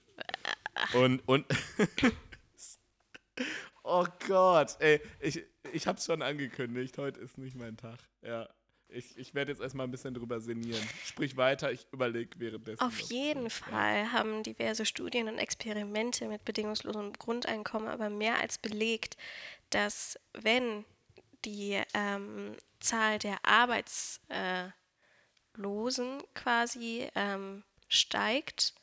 [0.94, 1.46] Und, und
[3.86, 7.98] oh Gott, ey, ich, ich hab's schon angekündigt, heute ist nicht mein Tag.
[8.22, 8.48] Ja,
[8.88, 10.82] ich, ich werde jetzt erstmal ein bisschen drüber sinnieren.
[11.04, 12.80] Sprich weiter, ich überlege währenddessen.
[12.80, 13.50] Auf jeden ja.
[13.50, 19.16] Fall haben diverse Studien und Experimente mit bedingungslosem Grundeinkommen aber mehr als belegt,
[19.70, 20.84] dass wenn
[21.44, 24.72] die ähm, Zahl der Arbeitslosen
[25.56, 28.74] Losen quasi ähm, steigt,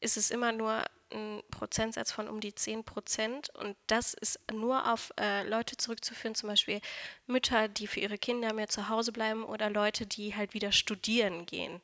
[0.00, 3.50] ist es immer nur ein Prozentsatz von um die 10 Prozent.
[3.54, 6.80] Und das ist nur auf äh, Leute zurückzuführen, zum Beispiel
[7.26, 11.46] Mütter, die für ihre Kinder mehr zu Hause bleiben oder Leute, die halt wieder studieren
[11.46, 11.80] gehen.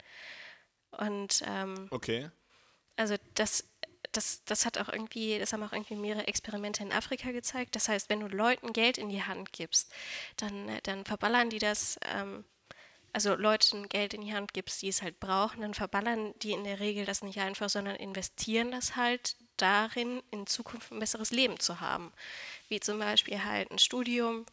[0.93, 2.31] Und ähm, Okay.
[2.97, 3.65] also das,
[4.13, 7.75] das, das hat auch irgendwie, das haben auch irgendwie mehrere Experimente in Afrika gezeigt.
[7.77, 9.93] Das heißt, wenn du Leuten Geld in die Hand gibst,
[10.37, 12.45] dann, äh, dann verballern die das, ähm,
[13.15, 16.65] also Leuten Geld in die Hand gibst, die es halt brauchen, dann verballern die in
[16.65, 21.61] der Regel das nicht einfach, sondern investieren das halt darin, in Zukunft ein besseres Leben
[21.61, 22.13] zu haben.
[22.69, 24.45] Wie zum Beispiel halt ein Studium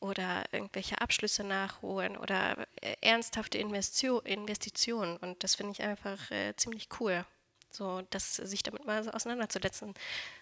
[0.00, 5.16] oder irgendwelche Abschlüsse nachholen oder äh, ernsthafte Investio Investitionen.
[5.18, 7.24] Und das finde ich einfach äh, ziemlich cool.
[7.70, 9.94] So, dass sich damit mal so auseinanderzusetzen,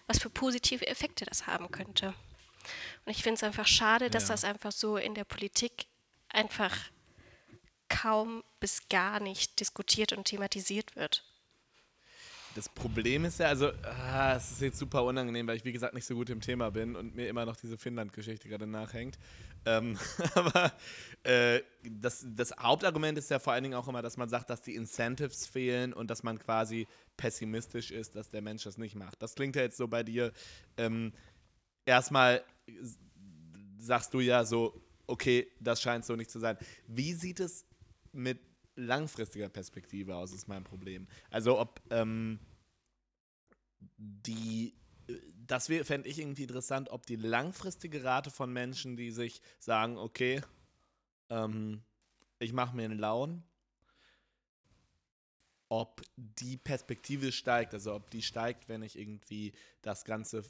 [0.07, 2.07] was für positive Effekte das haben könnte.
[3.05, 4.33] Und ich finde es einfach schade, dass Ja.
[4.33, 5.85] das einfach so in der Politik
[6.29, 6.75] einfach
[7.91, 11.25] kaum bis gar nicht diskutiert und thematisiert wird.
[12.55, 15.93] Das Problem ist ja, also, ah, es ist jetzt super unangenehm, weil ich, wie gesagt,
[15.93, 19.17] nicht so gut im Thema bin und mir immer noch diese Finnland-Geschichte gerade nachhängt.
[19.65, 19.97] Ähm,
[20.35, 20.73] aber
[21.23, 24.61] äh, das, das Hauptargument ist ja vor allen Dingen auch immer, dass man sagt, dass
[24.61, 29.21] die Incentives fehlen und dass man quasi pessimistisch ist, dass der Mensch das nicht macht.
[29.21, 30.33] Das klingt ja jetzt so bei dir.
[30.75, 31.13] Ähm,
[31.85, 32.43] erstmal
[33.79, 36.57] sagst du ja so, okay, das scheint so nicht zu sein.
[36.87, 37.65] Wie sieht es
[38.13, 38.39] mit
[38.75, 41.07] langfristiger Perspektive aus, ist mein Problem.
[41.29, 42.39] Also ob ähm,
[43.97, 44.73] die,
[45.07, 45.13] äh,
[45.45, 50.41] das fände ich irgendwie interessant, ob die langfristige Rate von Menschen, die sich sagen, okay,
[51.29, 51.83] ähm,
[52.39, 53.43] ich mache mir einen Laun,
[55.69, 60.43] ob die Perspektive steigt, also ob die steigt, wenn ich irgendwie das Ganze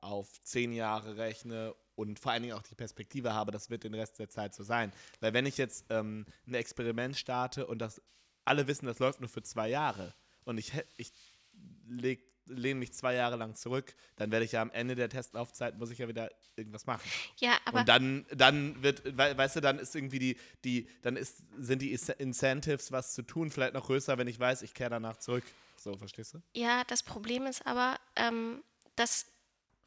[0.00, 3.94] auf zehn Jahre rechne und vor allen Dingen auch die Perspektive habe, das wird den
[3.94, 4.92] Rest der Zeit so sein.
[5.20, 8.00] Weil wenn ich jetzt ähm, ein Experiment starte und das
[8.44, 11.12] alle wissen, das läuft nur für zwei Jahre und ich, ich
[11.88, 15.76] leg, lehne mich zwei Jahre lang zurück, dann werde ich ja am Ende der Testlaufzeit,
[15.78, 17.10] muss ich ja wieder irgendwas machen.
[17.40, 21.16] Ja, aber und dann, dann wird, wei- weißt du, dann ist irgendwie die, die, dann
[21.16, 24.90] ist, sind die Incentives, was zu tun, vielleicht noch größer, wenn ich weiß, ich kehre
[24.90, 25.44] danach zurück.
[25.76, 26.42] So, verstehst du?
[26.54, 28.62] Ja, das Problem ist aber, ähm,
[28.94, 29.26] dass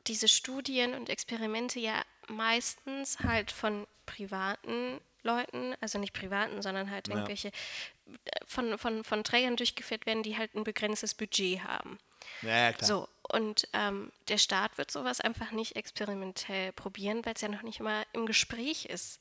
[0.07, 7.07] diese Studien und Experimente ja meistens halt von privaten Leuten, also nicht privaten, sondern halt
[7.07, 7.15] Ja.
[7.15, 8.11] irgendwelche äh,
[8.45, 11.99] von, von, von Trägern durchgeführt werden, die halt ein begrenztes Budget haben.
[12.41, 12.87] Ja, klar.
[12.87, 17.63] So, und ähm, der Staat wird sowas einfach nicht experimentell probieren, weil es ja noch
[17.63, 19.19] nicht mal im Gespräch ist.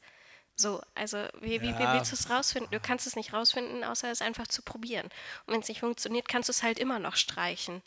[0.56, 2.70] So, also wie, wie, wie willst du es rausfinden?
[2.72, 5.06] Du kannst es nicht rausfinden, außer es einfach zu probieren.
[5.46, 7.82] Und wenn es nicht funktioniert, kannst du es halt immer noch streichen.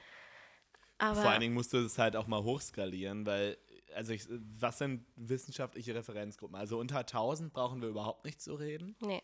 [1.01, 3.57] Aber Vor allen Dingen musst du es halt auch mal hochskalieren, weil,
[3.95, 4.27] also ich,
[4.59, 6.55] was sind wissenschaftliche Referenzgruppen?
[6.55, 8.95] Also unter 1000 brauchen wir überhaupt nicht zu reden.
[9.01, 9.21] nee.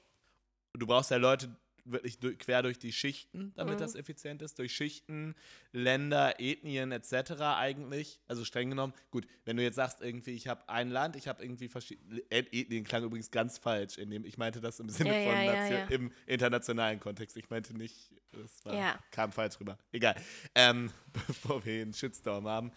[0.73, 1.55] Du brauchst ja Leute
[1.91, 3.79] wirklich durch, quer durch die Schichten, damit Mhm.
[3.79, 4.59] das effizient ist.
[4.59, 5.35] Durch Schichten,
[5.71, 7.41] Länder, Ethnien etc.
[7.57, 8.19] eigentlich.
[8.27, 11.43] Also streng genommen, gut, wenn du jetzt sagst, irgendwie, ich habe ein Land, ich habe
[11.43, 12.21] irgendwie verschiedene.
[12.29, 15.67] Ethnien klang übrigens ganz falsch, in dem, ich meinte das im Sinne Ja, von ja,
[15.69, 17.37] ja, im internationalen Kontext.
[17.37, 18.73] Ich meinte nicht, das war,
[19.11, 19.77] kam falsch rüber.
[19.91, 20.15] Egal.
[20.55, 22.71] Ähm, bevor wir einen Shitstorm haben.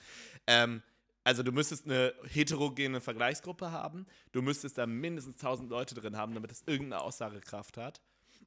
[0.46, 0.82] Ähm,
[1.22, 4.06] also du müsstest eine heterogene Vergleichsgruppe haben.
[4.32, 8.00] Du müsstest da mindestens 1000 Leute drin haben, damit es irgendeine Aussagekraft hat.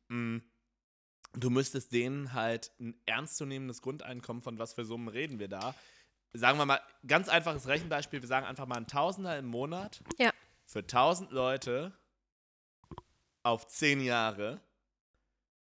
[0.07, 0.37] Mm.
[1.33, 5.73] Du müsstest denen halt ein ernstzunehmendes Grundeinkommen, von was für Summen reden wir da.
[6.33, 10.31] Sagen wir mal, ganz einfaches Rechenbeispiel, wir sagen einfach mal ein Tausender im Monat Ja.
[10.65, 11.91] für 1000 Leute
[13.43, 14.61] auf 10 Jahre.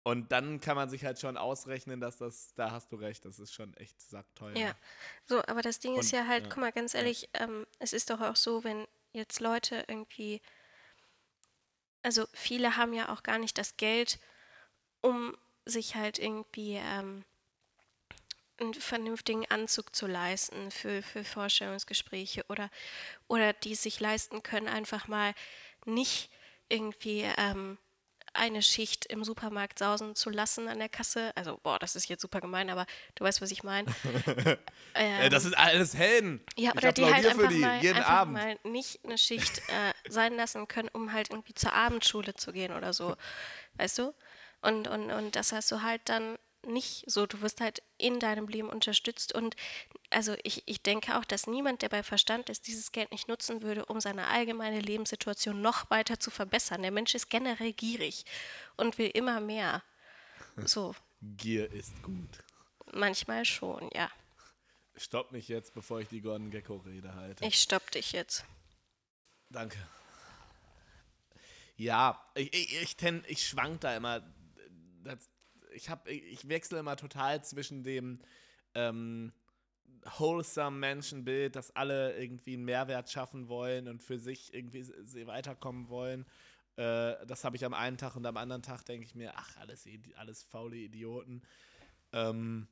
[0.04, 3.40] Und dann kann man sich halt schon ausrechnen, dass das, da hast du recht, das
[3.40, 4.56] ist schon echt sackteuer.
[4.56, 4.76] Ja.
[5.26, 7.92] So, aber das Ding ist Und- ja halt, ja, guck mal, ganz ehrlich, ähm, es
[7.92, 10.42] ist doch auch so, wenn jetzt Leute irgendwie,
[12.04, 14.20] also viele haben ja auch gar nicht das Geld,
[15.02, 15.36] um
[15.68, 17.24] sich halt irgendwie, ähm,
[18.60, 22.70] einen vernünftigen Anzug zu leisten für, für Vorstellungsgespräche oder,
[23.28, 25.34] oder die sich leisten können, einfach mal
[25.86, 26.30] nicht
[26.70, 27.78] irgendwie ähm,
[28.34, 31.32] eine Schicht im Supermarkt sausen zu lassen an der Kasse.
[31.36, 33.94] Also, boah, das ist jetzt super gemein, aber du weißt, was ich meine.
[34.96, 36.44] ähm, das sind alles Helden.
[36.56, 38.34] Ja, oder die halt einfach, die, mal, einfach Abend.
[38.34, 42.74] mal nicht eine Schicht äh, sein lassen können, um halt irgendwie zur Abendschule zu gehen
[42.74, 43.16] oder so.
[43.78, 44.14] Weißt du?
[44.62, 47.26] Und, und, und das hast du halt dann nicht so.
[47.26, 49.34] Du wirst halt in deinem Leben unterstützt.
[49.34, 49.56] Und
[50.10, 53.62] also ich, ich denke auch, dass niemand, der bei Verstand ist, dieses Geld nicht nutzen
[53.62, 56.82] würde, um seine allgemeine Lebenssituation noch weiter zu verbessern.
[56.82, 58.26] Der Mensch ist generell gierig
[58.76, 59.84] und will immer mehr.
[60.66, 60.96] So.
[61.22, 62.44] Gier ist gut.
[62.92, 64.10] Manchmal schon, ja.
[64.96, 67.46] Stopp mich jetzt, bevor ich die Gordon Gecko-Rede halte.
[67.46, 68.44] Ich stopp dich jetzt.
[69.50, 69.78] Danke.
[71.76, 72.96] Ja, ich, ich, ich,
[73.28, 74.24] ich schwank da immer.
[75.08, 75.30] Das,
[75.72, 78.20] ich, hab, ich wechsle immer total zwischen dem
[78.76, 79.34] ähm,
[80.18, 84.86] wholesome Menschenbild, dass alle irgendwie einen Mehrwert schaffen wollen und für sich irgendwie
[85.28, 86.26] weiterkommen wollen.
[86.76, 89.58] Äh, das habe ich am einen Tag und am anderen Tag denke ich mir, ach,
[89.58, 91.42] alles, alles faule Idioten.
[92.14, 92.68] Ähm,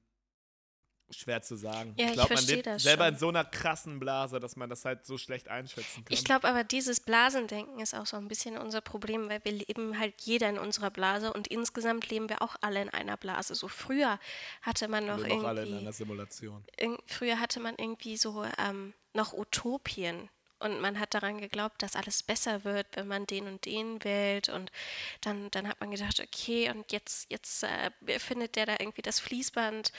[1.12, 1.94] Schwer zu sagen.
[1.98, 3.14] Ja, ich glaube, man lebt selber schon.
[3.14, 6.14] in so einer krassen Blase, dass man das halt so schlecht einschätzen kann.
[6.14, 10.00] Ich glaube aber, dieses Blasendenken ist auch so ein bisschen unser Problem, weil wir leben
[10.00, 13.54] halt jeder in unserer Blase und insgesamt leben wir auch alle in einer Blase.
[13.54, 14.20] So früher
[14.62, 15.46] hatte man noch wir irgendwie.
[15.46, 16.66] alle in einer Simulation.
[17.06, 22.24] Früher hatte man irgendwie so ähm, noch Utopien und man hat daran geglaubt, dass alles
[22.24, 24.50] besser wird, wenn man den und den wählt.
[24.50, 24.72] Und
[25.22, 29.20] dann, dann hat man gedacht, okay, und jetzt, jetzt äh, findet der da irgendwie das
[29.20, 29.92] Fließband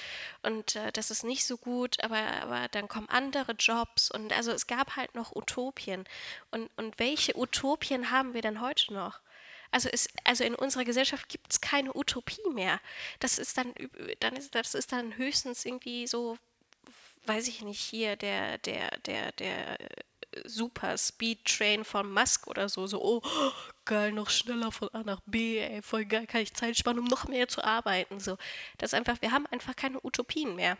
[0.42, 4.11] und äh, das ist nicht so gut, aber, aber dann kommen andere Jobs.
[4.11, 6.05] Und also es gab halt noch Utopien.
[6.51, 9.21] Und, und welche Utopien haben wir denn heute noch?
[9.71, 12.81] Also, ist, also in unserer Gesellschaft gibt es keine Utopie mehr.
[13.19, 13.75] Das ist dann,
[14.21, 16.38] dann ist, das ist dann höchstens irgendwie so,
[17.27, 19.77] weiß ich nicht, hier der, der, der, der
[20.45, 22.87] Super Speed Train von Musk oder so.
[22.87, 23.23] So, oh,
[23.85, 27.05] geil, noch schneller von A nach B, ey, voll geil, kann ich Zeit sparen, um
[27.07, 28.21] noch mehr zu arbeiten.
[28.21, 28.37] So,
[28.79, 30.77] das ist einfach, wir haben einfach keine Utopien mehr.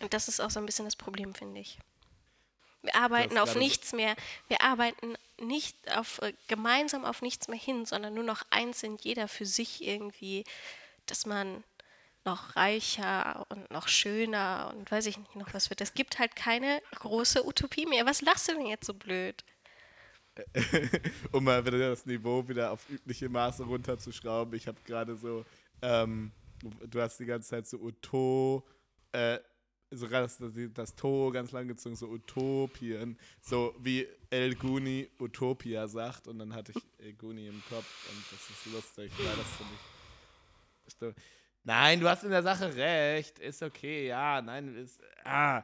[0.00, 1.78] Und das ist auch so ein bisschen das Problem, finde ich.
[2.82, 4.16] Wir arbeiten auf nichts mehr.
[4.46, 9.28] Wir arbeiten nicht auf, äh, gemeinsam auf nichts mehr hin, sondern nur noch einzeln, jeder
[9.28, 10.44] für sich irgendwie,
[11.06, 11.64] dass man
[12.28, 15.80] noch reicher und noch schöner und weiß ich nicht noch was wird.
[15.80, 18.04] Es gibt halt keine große Utopie mehr.
[18.04, 19.44] Was lachst du denn jetzt so blöd?
[21.32, 24.54] um mal wieder das Niveau wieder auf übliche Maße runterzuschrauben.
[24.54, 25.44] Ich habe gerade so,
[25.82, 26.30] ähm,
[26.86, 28.62] du hast die ganze Zeit so Uto,
[29.12, 29.38] äh,
[29.90, 35.88] sogar das, das, das To ganz lang gezogen, so Utopien, so wie El Guni Utopia
[35.88, 39.56] sagt und dann hatte ich El Guni im Kopf und das ist lustig, weil das
[39.56, 39.88] finde ich.
[41.64, 43.38] Nein, du hast in der Sache recht.
[43.38, 45.62] Ist okay, ja, nein, ist, ah,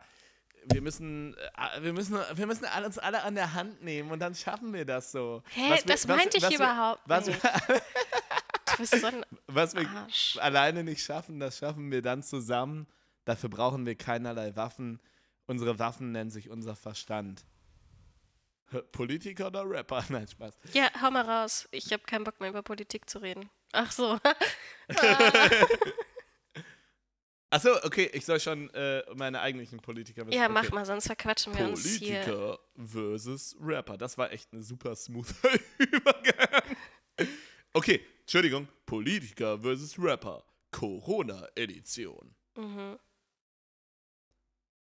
[0.72, 4.35] wir müssen, äh, wir müssen, wir müssen uns alle an der Hand nehmen und dann
[4.35, 5.42] schaffen wir das so.
[5.50, 7.44] Hä, hey, das was, meinte was, ich was überhaupt wir, nicht.
[7.44, 10.38] du bist so ein was wir Arsch.
[10.40, 12.87] alleine nicht schaffen, das schaffen wir dann zusammen.
[13.24, 15.00] Dafür brauchen wir keinerlei Waffen.
[15.46, 17.44] Unsere Waffen nennen sich unser Verstand.
[18.92, 20.04] Politiker oder Rapper?
[20.09, 20.54] Nein, Spaß.
[20.72, 21.68] Ja, hau mal raus.
[21.70, 23.48] Ich habe keinen Bock mehr über Politik zu reden.
[23.74, 24.18] Ach so.
[27.50, 30.37] Achso, okay, ich soll schon äh, meine eigentlichen Politiker wissen.
[30.37, 32.20] Ja, mach mal, sonst verquatschen wir Politiker uns hier.
[32.22, 33.96] Politiker versus Rapper.
[33.96, 36.76] Das war echt ein super smoother Übergang.
[37.72, 38.66] Okay, Entschuldigung.
[38.87, 40.44] Politiker versus Rapper.
[40.72, 42.34] Corona-Edition.
[42.56, 42.98] Mhm.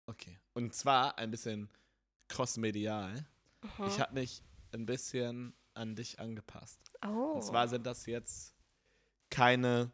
[0.06, 0.39] Okay.
[0.54, 1.69] Und zwar ein bisschen
[2.30, 3.25] crossmedial.
[3.62, 3.86] Mhm.
[3.88, 6.80] Ich habe mich ein bisschen an dich angepasst.
[7.06, 7.34] Oh.
[7.36, 8.54] Und zwar sind das jetzt
[9.32, 9.91] keine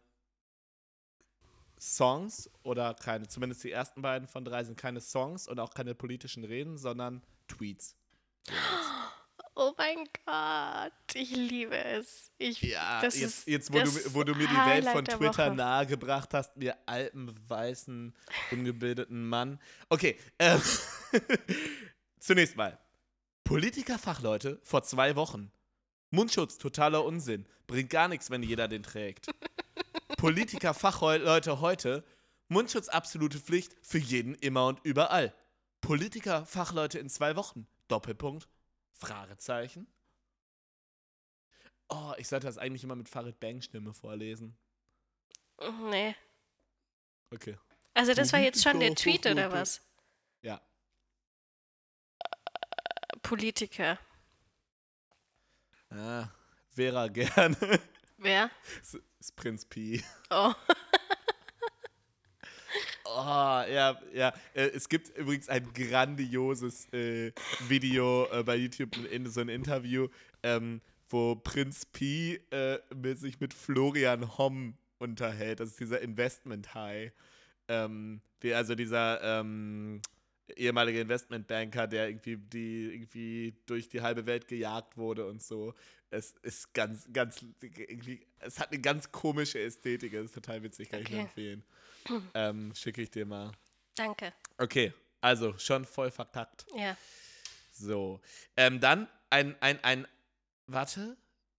[1.80, 5.96] Songs oder keine, zumindest die ersten beiden von drei sind keine Songs und auch keine
[5.96, 7.96] politischen Reden, sondern Tweets.
[9.60, 12.32] Oh mein Gott, ich liebe es.
[12.38, 16.32] Ich, ja, jetzt, ist, jetzt wo, du, wo du mir die Welt von Twitter nahegebracht
[16.36, 18.16] hast, mir alten, weißen,
[18.52, 19.60] ungebildeten Mann.
[19.90, 20.62] Okay, ähm,
[22.20, 22.78] zunächst mal.
[23.46, 25.52] Politiker-Fachleute vor zwei Wochen.
[26.10, 27.46] Mundschutz, totaler Unsinn.
[27.68, 29.28] Bringt gar nichts, wenn jeder den trägt.
[30.18, 32.04] Politiker-Fachleute heute.
[32.48, 35.34] Mundschutz absolute Pflicht für jeden immer und überall.
[35.82, 37.68] Politiker-Fachleute in zwei Wochen.
[37.88, 38.48] Doppelpunkt.
[38.94, 39.88] Fragezeichen.
[41.90, 44.58] Oh, ich sollte das eigentlich immer mit Farid Bang Stimme vorlesen.
[45.90, 46.16] Nee.
[47.32, 47.58] Okay.
[47.94, 49.82] Also das war jetzt schon der Tweet oder was?
[50.42, 50.62] Ja.
[53.22, 54.00] Politiker.
[55.90, 56.30] Ah,
[56.70, 57.56] Vera gerne.
[58.18, 58.50] Wer?
[58.80, 60.04] Das ist Prinz Pi.
[60.30, 60.54] Oh.
[63.06, 64.34] Oh, ja, ja.
[64.54, 67.32] Äh, es gibt übrigens ein grandioses äh,
[67.68, 70.08] Video äh, bei YouTube, in, so ein Interview,
[70.44, 75.60] ähm, wo Prinz Pi äh, mit, sich mit Florian Homm unterhält.
[75.60, 77.12] Das ist dieser Investment High.
[77.70, 80.02] Ähm, die, also dieser ähm,
[80.56, 85.74] ehemalige Investmentbanker, der irgendwie, die irgendwie durch die halbe Welt gejagt wurde und so.
[86.10, 90.14] Es ist ganz, ganz, irgendwie, es hat eine ganz komische Ästhetik.
[90.14, 91.08] Es ist total witzig, kann okay.
[91.08, 91.64] ich nur empfehlen.
[92.34, 93.52] Ähm, Schicke ich dir mal.
[93.96, 94.34] Danke.
[94.58, 96.66] Okay, also schon voll verkackt.
[96.76, 96.96] Ja.
[97.74, 98.22] So.
[98.56, 100.08] Ähm, dann ein, ein, ein,
[100.68, 101.18] warte.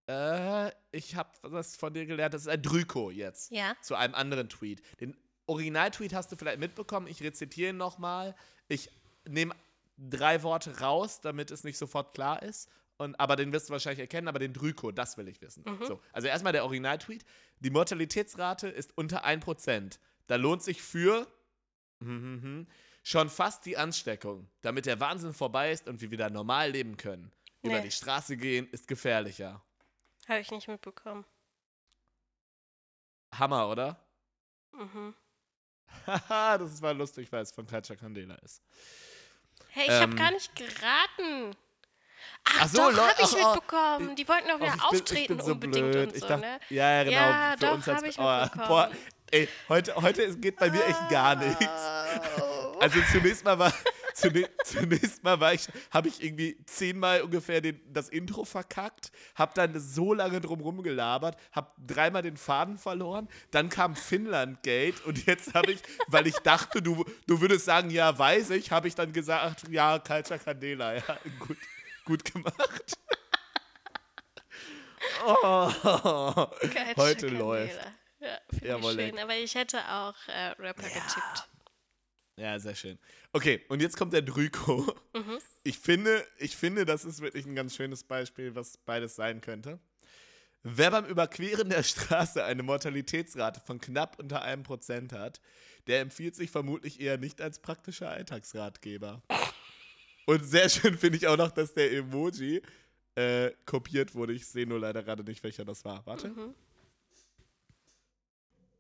[0.09, 2.33] Äh, ich habe was von dir gelernt.
[2.33, 3.51] Das ist ein Drüko jetzt.
[3.51, 3.77] Ja.
[3.83, 4.83] Zu einem anderen Tweet.
[5.01, 7.07] Den Originaltweet hast du vielleicht mitbekommen.
[7.07, 8.35] Ich rezitiere ihn nochmal.
[8.69, 8.91] Ich
[9.27, 9.55] nehme
[9.97, 12.71] drei Worte raus, damit es nicht sofort klar ist.
[12.99, 15.65] Und, aber den wirst du wahrscheinlich erkennen, aber den Drüko, das will ich wissen.
[15.67, 15.85] Mhm.
[15.85, 17.25] So, also erstmal der Originaltweet.
[17.61, 19.99] Die Mortalitätsrate ist unter 1%.
[20.27, 21.27] Da lohnt sich für
[23.03, 24.49] schon fast die Ansteckung.
[24.61, 27.33] Damit der Wahnsinn vorbei ist und wir wieder normal leben können.
[27.63, 27.71] Nee.
[27.71, 29.63] Über die Straße gehen ist gefährlicher.
[30.29, 31.25] Habe ich nicht mitbekommen.
[33.35, 34.05] Hammer, oder?
[34.73, 35.15] Mhm.
[36.07, 38.63] Haha, das war lustig, weil es von Katja Candela ist.
[39.71, 41.57] Hey, ich ähm, habe gar nicht geraten.
[42.45, 44.17] Ach, ach so, doch, habe ich ach, mitbekommen.
[44.17, 46.13] Die wollten auch wieder ach, auftreten bin, bin so unbedingt blöd.
[46.13, 46.61] und so, dachte, ne?
[46.71, 47.17] Ja, ja, genau.
[47.17, 48.91] Ja, für doch, uns als, ich oh, boah,
[49.31, 51.65] ey, heute, heute geht bei mir echt gar nichts.
[52.81, 53.73] Also zunächst mal war,
[54.65, 59.79] zunächst mal war ich, habe ich irgendwie zehnmal ungefähr den, das Intro verkackt, habe dann
[59.79, 65.55] so lange drum gelabert, habe dreimal den Faden verloren, dann kam Finnland Gate und jetzt
[65.55, 69.13] habe ich, weil ich dachte, du, du würdest sagen, ja, weiß ich, habe ich dann
[69.13, 71.57] gesagt, ja, Kalcha Candela, ja, gut,
[72.05, 72.57] gut gemacht.
[75.25, 75.71] Oh,
[76.97, 77.81] heute läuft.
[78.21, 80.89] Ja, Jawohl, schön, aber ich hätte auch äh, Rapper ja.
[80.89, 81.49] getippt.
[82.39, 82.99] Ja, sehr schön.
[83.33, 84.95] Okay, und jetzt kommt der Drüko.
[85.13, 85.39] Mhm.
[85.65, 89.81] Ich, finde, ich finde, das ist wirklich ein ganz schönes Beispiel, was beides sein könnte.
[90.63, 95.41] Wer beim Überqueren der Straße eine Mortalitätsrate von knapp unter einem Prozent hat,
[95.89, 99.23] der empfiehlt sich vermutlich eher nicht als praktischer Alltagsratgeber.
[100.27, 102.63] Und sehr schön finde ich auch noch, dass der Emoji
[103.17, 104.33] äh, kopiert wurde.
[104.33, 106.07] Ich sehe nur leider gerade nicht, welcher das war.
[106.07, 106.29] Warte.
[106.29, 106.55] Mhm.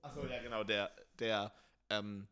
[0.03, 1.53] Achso, ja, genau, der, der,
[1.90, 2.29] ähm,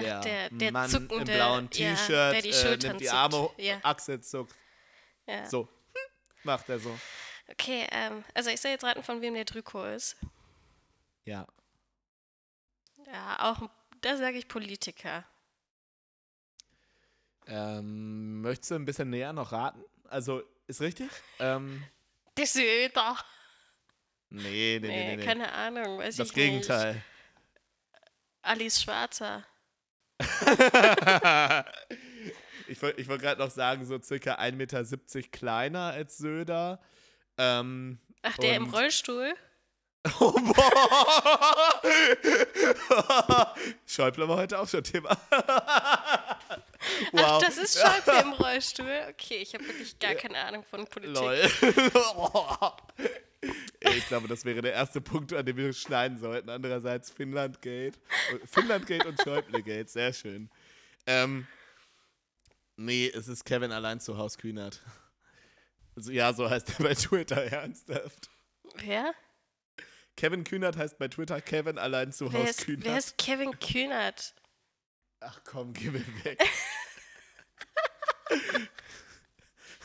[0.00, 3.78] der, Ach, der, der Mann zuckende, im blauen T-Shirt ja, äh, nimmt die Arme, ja.
[3.82, 4.54] Achsel zuckt.
[5.26, 5.48] Ja.
[5.48, 5.68] So,
[6.44, 6.96] macht er so.
[7.48, 10.16] Okay, ähm, also ich soll jetzt raten, von wem der Drüko ist.
[11.24, 11.46] Ja.
[13.06, 13.68] Ja, auch,
[14.00, 15.24] da sage ich Politiker.
[17.46, 19.84] Ähm, möchtest du ein bisschen näher noch raten?
[20.08, 21.10] Also, ist richtig?
[21.38, 21.84] Ähm,
[22.36, 23.16] der Söder.
[24.28, 25.24] Nee, nee, nee, nee, nee.
[25.24, 26.94] Keine Ahnung, weiß das ich Gegenteil.
[26.94, 27.04] nicht.
[28.42, 29.46] Alice Schwarzer.
[32.68, 34.84] ich wollte ich wollt gerade noch sagen, so circa 1,70 Meter
[35.30, 36.80] kleiner als Söder.
[37.38, 39.34] Ähm, Ach, der im Rollstuhl?
[40.20, 41.82] Oh, boah!
[43.86, 45.18] Schäuble war heute auch schon Thema.
[47.12, 47.22] Wow.
[47.24, 49.06] Ach, das ist Schäuble im Rollstuhl?
[49.10, 51.14] Okay, ich habe wirklich gar keine Ahnung von Politik.
[51.14, 51.50] Lol.
[53.80, 56.50] ich glaube, das wäre der erste Punkt, an dem wir schneiden sollten.
[56.50, 57.98] Andererseits Finnland Gate.
[58.44, 60.50] Finnland Gate und Schäuble Gate, sehr schön.
[61.06, 61.46] Ähm,
[62.76, 64.82] nee, es ist Kevin allein zu Haus Kühnert.
[65.94, 68.28] Also, ja, so heißt er bei Twitter, ernsthaft.
[68.76, 69.14] Wer?
[70.16, 72.84] Kevin Kühnert heißt bei Twitter Kevin allein zu Haus ist, Kühnert.
[72.84, 74.34] Wer ist Kevin Kühnert?
[75.20, 76.38] Ach komm, geh mir weg.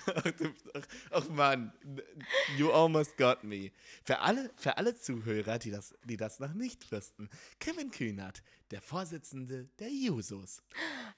[0.06, 0.26] ach,
[0.74, 1.74] ach, ach Mann,
[2.58, 3.72] you almost got me.
[4.04, 8.82] Für alle, für alle Zuhörer, die das, die das noch nicht wüssten, Kevin Kühnert, der
[8.82, 10.64] Vorsitzende der Jusos.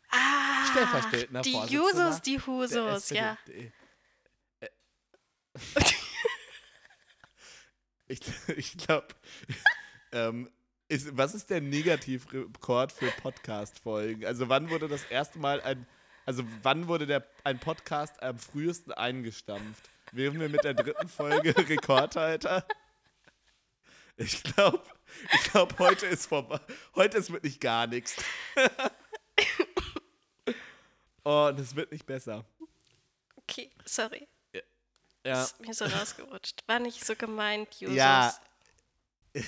[0.09, 3.37] Ah, Stellvertretender die Jusos, die Husos, ja.
[3.47, 4.69] Äh,
[8.07, 8.19] ich
[8.57, 9.07] ich glaube,
[10.11, 10.49] ähm,
[10.87, 14.25] ist, was ist der Negativrekord für Podcast-Folgen?
[14.25, 15.87] Also wann wurde das erste Mal ein,
[16.25, 19.89] also wann wurde der, ein Podcast am frühesten eingestampft?
[20.11, 22.65] Wären wir mit der dritten Folge Rekordhalter?
[24.15, 24.83] Ich glaube,
[25.33, 26.59] ich glaube, heute ist vorbei.
[26.95, 28.15] Heute ist wirklich gar nichts.
[31.23, 32.45] oh, und es wird nicht besser.
[33.35, 34.27] Okay, sorry.
[35.25, 35.43] Ja.
[35.43, 36.61] Ist mir so rausgerutscht.
[36.67, 37.95] War nicht so gemeint, Jusos.
[37.95, 38.33] Ja.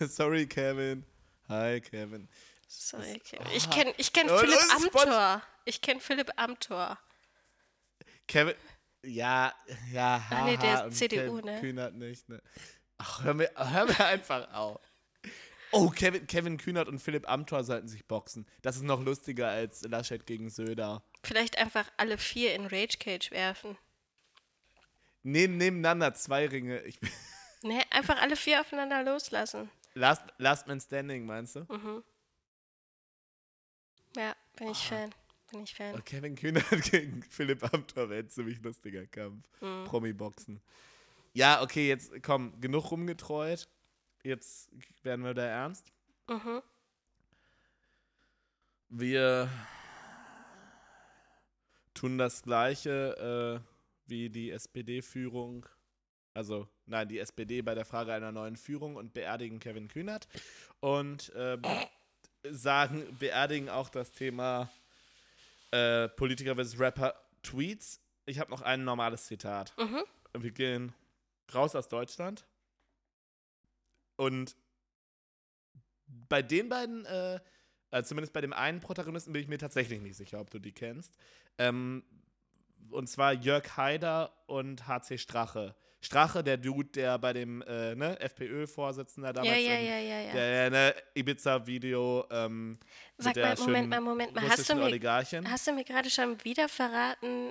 [0.00, 1.04] Sorry, Kevin.
[1.48, 2.28] Hi, Kevin.
[2.80, 3.46] Sorry, Kevin.
[3.54, 5.42] Ich kenne ich kenn oh, Philipp Amthor.
[5.64, 6.98] Ich kenne Philipp Amthor.
[8.26, 8.54] Kevin,
[9.02, 9.52] ja,
[9.92, 10.22] ja.
[10.30, 11.60] Ach nee, der ist CDU, Kevin ne?
[11.60, 12.42] Kühnert nicht, ne?
[12.98, 14.80] Ach, hör mir, hör mir einfach auf.
[15.72, 18.46] Oh, Kevin, Kevin Kühnert und Philipp Amthor sollten sich boxen.
[18.62, 21.02] Das ist noch lustiger als Laschet gegen Söder.
[21.24, 23.76] Vielleicht einfach alle vier in Rage Cage werfen.
[25.22, 26.82] Neben, nebeneinander zwei Ringe.
[26.82, 27.00] Ich,
[27.64, 29.70] Nee, einfach alle vier aufeinander loslassen.
[29.94, 31.60] Last, Last Man Standing, meinst du?
[31.60, 32.04] Mhm.
[34.16, 34.96] Ja, bin ich Ah.
[34.96, 35.14] Fan.
[35.50, 35.94] Bin ich Fan.
[35.96, 39.46] Oh, Kevin Kühnert gegen Philipp Amthor wäre ein ziemlich lustiger Kampf.
[39.60, 39.84] Mhm.
[39.84, 40.60] Promi-Boxen.
[41.32, 43.68] Ja, okay, jetzt komm, genug rumgetreut.
[44.22, 44.70] Jetzt
[45.04, 45.92] werden wir da ernst.
[46.28, 46.62] Mhm.
[48.88, 49.48] Wir
[51.94, 53.68] tun das Gleiche äh,
[54.06, 55.66] wie die SPD-Führung.
[56.34, 60.28] Also, nein, die SPD bei der Frage einer neuen Führung und beerdigen Kevin Kühnert.
[60.80, 61.62] Und ähm,
[62.50, 64.70] sagen, beerdigen auch das Thema
[65.70, 66.78] äh, Politiker vs.
[66.78, 68.00] Rapper Tweets.
[68.26, 69.72] Ich habe noch ein normales Zitat.
[69.78, 70.04] Mhm.
[70.38, 70.94] Wir gehen
[71.54, 72.44] raus aus Deutschland.
[74.16, 74.56] Und
[76.06, 77.40] bei den beiden, äh,
[77.90, 80.72] also zumindest bei dem einen Protagonisten, bin ich mir tatsächlich nicht sicher, ob du die
[80.72, 81.16] kennst.
[81.58, 82.04] Ähm,
[82.90, 85.74] und zwar Jörg Haider und HC Strache.
[86.04, 90.20] Strache, der Dude, der bei dem äh, ne, FPÖ-Vorsitzender damals Ja, ja, im- ja, ja,
[90.26, 90.32] ja.
[90.32, 92.78] der ne, Ibiza-Video ähm,
[93.18, 94.48] Sag mal, Moment mal, Moment mal.
[94.48, 95.00] Hast du mir,
[95.50, 97.50] hast du mir gerade schon wieder verraten?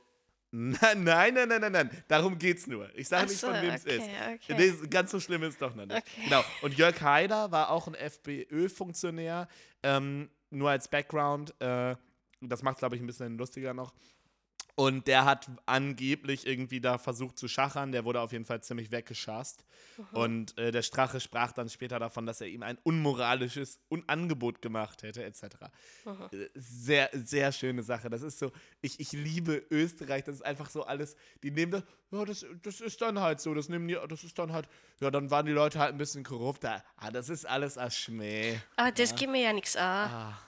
[0.55, 2.03] Nein, nein, nein, nein, nein.
[2.07, 2.87] Darum geht's nur.
[2.95, 4.07] Ich sage nicht, von wem es ist.
[4.47, 4.87] okay.
[4.87, 6.03] Ganz so schlimm ist es doch noch nicht.
[6.23, 6.43] Genau.
[6.61, 9.47] Und Jörg Haider war auch ein FPÖ-Funktionär,
[9.81, 11.59] ähm, nur als Background.
[11.59, 11.95] Äh,
[12.41, 13.93] das macht glaube ich, ein bisschen lustiger noch.
[14.75, 17.91] Und der hat angeblich irgendwie da versucht zu schachern.
[17.91, 19.63] Der wurde auf jeden Fall ziemlich weggeschasst.
[19.97, 20.17] Mhm.
[20.17, 24.63] Und äh, der Strache sprach dann später davon, dass er ihm ein unmoralisches Un Angebot
[24.63, 25.43] gemacht hätte, etc.
[26.05, 26.29] Mhm.
[26.31, 28.09] Äh, Sehr, sehr schöne Sache.
[28.09, 28.51] Das ist so,
[28.81, 30.23] ich, ich liebe Österreich.
[30.23, 31.15] Das ist einfach so alles.
[31.43, 33.53] Die nehmen das, ja, das, das ist dann halt so.
[33.53, 34.67] Das nehmen die, das ist dann halt,
[34.99, 36.83] ja, dann waren die Leute halt ein bisschen korrupter.
[36.97, 38.59] Ah, das ist alles als Schmäh.
[38.75, 40.09] Aber das geht mir ja nichts an.
[40.09, 40.39] Ah,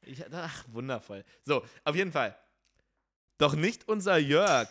[0.00, 1.24] ich, ach, wundervoll.
[1.44, 2.36] So, auf jeden Fall.
[3.42, 4.68] Doch nicht unser Jörg.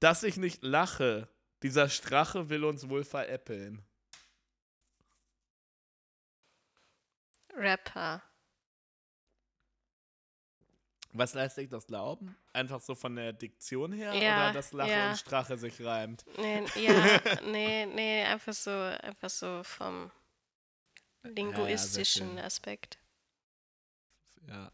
[0.00, 1.28] Dass ich nicht lache.
[1.62, 3.82] Dieser Strache will uns wohl veräppeln.
[7.52, 8.22] Rapper.
[11.12, 12.34] Was lässt sich das glauben?
[12.54, 14.14] Einfach so von der Diktion her?
[14.14, 15.10] Ja, oder dass Lache ja.
[15.10, 16.24] und Strache sich reimt?
[16.38, 20.10] Nee, ja, nee, nee, einfach so, einfach so vom
[21.24, 22.38] linguistischen schön.
[22.38, 22.98] Aspekt.
[24.46, 24.72] Ja,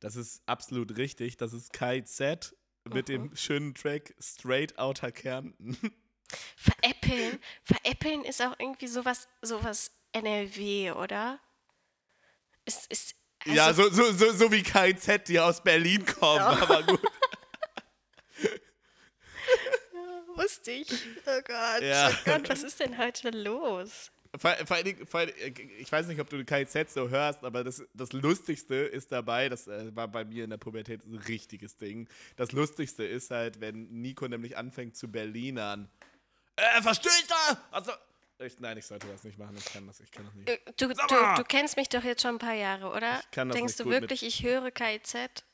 [0.00, 1.38] das ist absolut richtig.
[1.38, 2.54] Das ist KZ
[2.84, 3.28] mit Mhm.
[3.30, 5.76] dem schönen Track Straight Outer Kärnten.
[6.56, 11.38] Veräppeln, veräppeln ist auch irgendwie sowas, sowas NRW, oder?
[12.64, 13.14] Es ist,
[13.44, 16.48] also, ja, so, so, so, so wie KZ, die aus Berlin kommen, Ja.
[16.62, 17.00] aber gut.
[20.36, 20.90] wusste ich.
[21.26, 22.10] Oh Gott, Ja.
[22.10, 24.10] oh Gott, was ist denn heute los?
[24.36, 27.44] Vor, vor allen Dingen, vor allen Dingen, ich weiß nicht, ob du KZ so hörst,
[27.44, 31.14] aber das, das Lustigste ist dabei, das äh, war bei mir in der Pubertät ein
[31.16, 32.08] richtiges Ding.
[32.36, 35.88] Das Lustigste ist halt, wenn Nico nämlich anfängt zu Berlinern.
[36.56, 37.08] Äh, du?
[37.70, 37.92] Also,
[38.38, 40.48] ich, nein, ich sollte das nicht machen, ich kann das, ich kann das nicht.
[40.48, 40.94] Äh, Du, du,
[41.36, 43.20] du kennst mich doch jetzt schon ein paar Jahre, oder?
[43.20, 45.44] Ich kann das Denkst nicht du gut mit- wirklich, ich höre KIZ?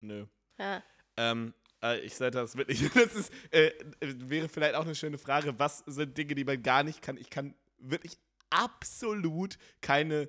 [0.00, 0.26] Nö.
[0.58, 0.82] Ja.
[1.16, 2.80] Ähm, äh, ich sollte das wirklich.
[2.94, 3.70] Das ist, äh,
[4.00, 5.56] wäre vielleicht auch eine schöne Frage.
[5.58, 7.16] Was sind Dinge, die man gar nicht kann?
[7.16, 8.18] Ich kann wirklich
[8.50, 10.28] absolut keine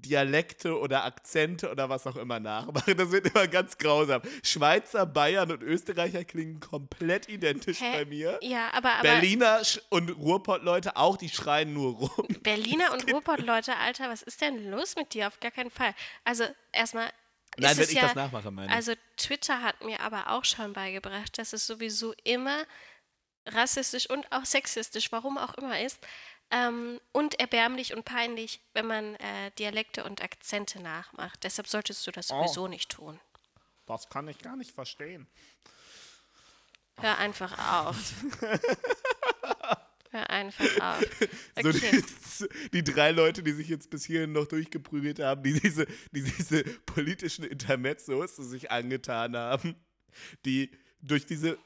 [0.00, 2.96] Dialekte oder Akzente oder was auch immer nachmachen.
[2.96, 4.22] Das wird immer ganz grausam.
[4.42, 7.92] Schweizer, Bayern und Österreicher klingen komplett identisch Hä?
[7.92, 8.38] bei mir.
[8.42, 12.26] Ja, aber, aber Berliner und Ruhrpott-Leute auch, die schreien nur rum.
[12.42, 15.26] Berliner und Ruhrpott-Leute, Alter, was ist denn los mit dir?
[15.26, 15.94] Auf gar keinen Fall.
[16.24, 17.10] Also, erstmal.
[17.58, 18.74] Nein, wenn ich ja, das nachmache, meine ich.
[18.74, 22.64] Also, Twitter hat mir aber auch schon beigebracht, dass es sowieso immer
[23.46, 25.98] rassistisch und auch sexistisch, warum auch immer ist,
[26.52, 31.42] ähm, und erbärmlich und peinlich, wenn man äh, Dialekte und Akzente nachmacht.
[31.42, 32.42] Deshalb solltest du das Oh.
[32.42, 33.18] sowieso nicht tun.
[33.86, 35.26] Das kann ich gar nicht verstehen.
[37.00, 37.96] Hör einfach auf.
[40.10, 41.04] Hör einfach auf.
[41.62, 42.02] So Okay.
[42.02, 46.22] die, die drei Leute, die sich jetzt bis hierhin noch durchgeprügelt haben, die diese, die
[46.22, 49.74] diese politischen Intermezzos sich angetan haben,
[50.44, 51.58] die durch diese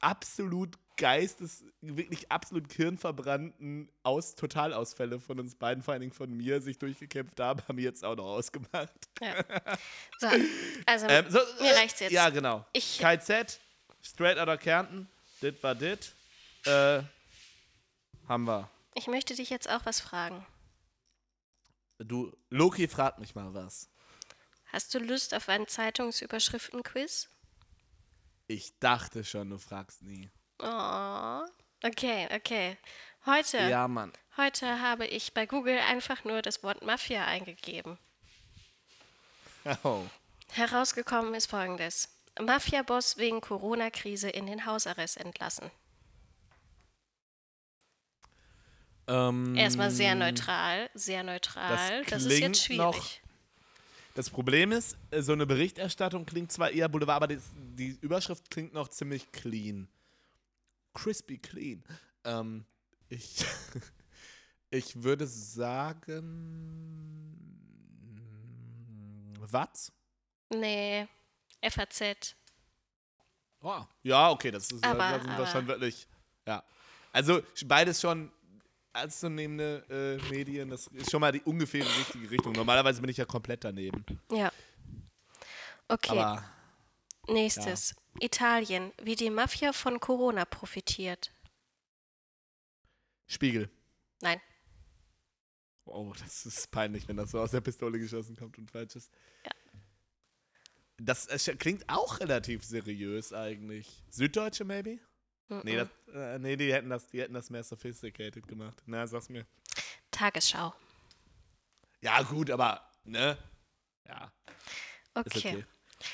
[0.00, 6.60] absolut geistes, wirklich absolut hirnverbrannten Aus Totalausfälle von uns beiden, vor allen Dingen von mir,
[6.60, 8.92] sich durchgekämpft haben, haben wir jetzt auch noch ausgemacht.
[9.20, 9.44] Ja.
[10.20, 10.28] So,
[10.86, 12.12] also Ähm, so, mir äh, reicht's jetzt.
[12.12, 12.64] Ja, genau.
[12.72, 13.58] Ich- KZ,
[14.02, 15.08] Straight Outta Kärnten,
[15.42, 16.14] dit war dit.
[16.66, 17.02] Äh,
[18.28, 18.70] haben wir.
[18.94, 20.46] ich möchte dich jetzt auch was fragen.
[21.98, 23.88] Du, Loki fragt mich mal was.
[24.72, 27.28] Hast du Lust auf einen Zeitungsüberschriftenquiz?
[28.46, 30.30] Ich dachte schon, du fragst nie.
[30.66, 31.46] Oh,
[31.86, 32.76] okay, okay.
[33.26, 34.12] Heute, Ja, Mann.
[34.38, 37.98] heute habe ich bei Google einfach nur das Wort Mafia eingegeben.
[39.82, 40.02] Oh.
[40.52, 42.08] Herausgekommen ist folgendes.
[42.40, 45.70] Mafia-Boss wegen Corona-Krise in den Hausarrest entlassen.
[49.06, 52.04] Ähm, Erstmal sehr neutral, sehr neutral.
[52.08, 52.78] Das, ist klingt jetzt schwierig.
[52.78, 53.06] noch-
[54.14, 58.50] Das Problem ist, äh, so eine Berichterstattung klingt zwar eher Boulevard, aber das, die Überschrift
[58.50, 59.88] klingt noch ziemlich clean.
[60.94, 61.84] Crispy clean.
[62.24, 62.64] Ähm,
[63.08, 63.44] ich,
[64.70, 66.60] ich würde sagen.
[69.50, 69.92] Was?
[70.50, 71.06] Nee,
[71.62, 72.34] FAZ.
[73.60, 76.06] Oh, ja, okay, das ist Aber- da sind wir aber- schon wirklich.
[76.46, 76.62] Ja.
[77.12, 78.30] Also beides schon
[78.92, 82.52] ernstzunehmende äh, Medien, das ist schon mal die ungefähre richtige Richtung.
[82.52, 84.04] Normalerweise bin ich ja komplett daneben.
[84.30, 84.52] Ja.
[85.88, 86.44] Okay, Aber
[87.28, 87.94] nächstes.
[88.20, 91.32] Italien, wie die Mafia von Corona profitiert.
[93.26, 93.70] Spiegel.
[94.20, 94.40] Nein.
[95.86, 99.12] Oh, das ist peinlich, wenn das so aus der Pistole geschossen kommt und falsch ist.
[99.44, 99.50] Ja.
[100.98, 104.02] Das äh, klingt auch relativ seriös eigentlich.
[104.10, 104.98] Süddeutsche, maybe?
[105.48, 105.76] Nee, Mhm.
[105.76, 108.82] das, äh, nee die, hätten das, die hätten das mehr sophisticated gemacht.
[108.86, 109.46] Na, sag's mir.
[110.10, 110.72] Tagesschau.
[112.00, 113.36] Ja, gut, aber, ne?
[114.06, 114.32] Ja,
[115.14, 115.38] Okay.
[115.38, 115.64] okay.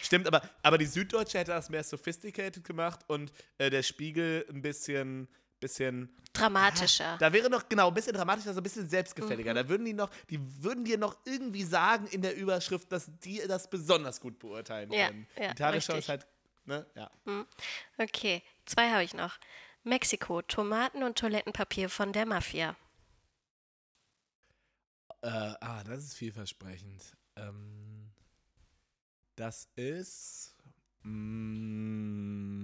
[0.03, 4.62] Stimmt, aber, aber die Süddeutsche hätte das mehr sophisticated gemacht und äh, der Spiegel ein
[4.62, 5.28] bisschen,
[5.61, 7.16] bisschen Dramatischer.
[7.18, 9.53] Da wäre noch, genau, ein bisschen dramatischer, so ein bisschen selbstgefälliger.
[9.53, 9.57] Mhm.
[9.57, 13.43] Da würden die noch, die würden dir noch irgendwie sagen in der Überschrift, dass die
[13.49, 15.26] das besonders gut beurteilen Ja, können.
[15.36, 16.05] ja, die Tagesschau richtig.
[16.05, 16.26] ist halt,
[16.66, 17.11] ne, ja.
[17.99, 19.38] Okay, zwei habe ich noch.
[19.82, 22.76] Mexiko, Tomaten und Toilettenpapier von der Mafia.
[25.22, 27.16] Äh, ah, das ist vielversprechend.
[27.36, 27.89] Ähm,
[29.41, 30.55] das ist.
[31.03, 32.61] Mm,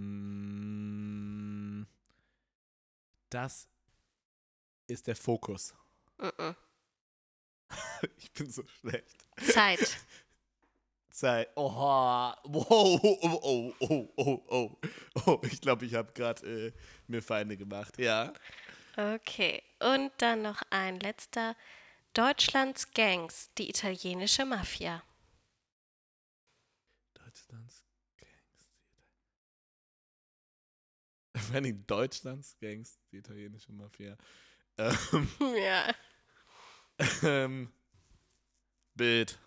[3.31, 3.67] das
[4.87, 5.75] ist der Fokus.
[6.19, 6.55] Mhm.
[8.19, 9.17] Ich bin so schlecht.
[9.55, 9.97] Zeit.
[11.11, 11.49] Zeit.
[11.57, 12.39] Oha.
[12.45, 12.67] Wow.
[12.69, 14.77] Oh, oh, oh, oh, oh.
[15.25, 15.41] oh.
[15.45, 16.73] Ich glaube, ich habe gerade äh,
[17.07, 17.99] mir Feinde gemacht.
[17.99, 18.35] Ja.
[18.99, 21.57] Okay, und dann noch ein letzter.
[22.13, 25.03] Deutschlands Gangs, die italienische Mafia.
[27.37, 27.85] Deutschlands
[28.19, 28.33] Gangs.
[31.53, 34.17] Wenn die Deutschlands Gangs, die italienische Mafia.
[34.79, 35.29] Ähm,
[35.63, 35.95] Ja.
[37.23, 37.73] ähm,
[38.95, 39.39] Bild.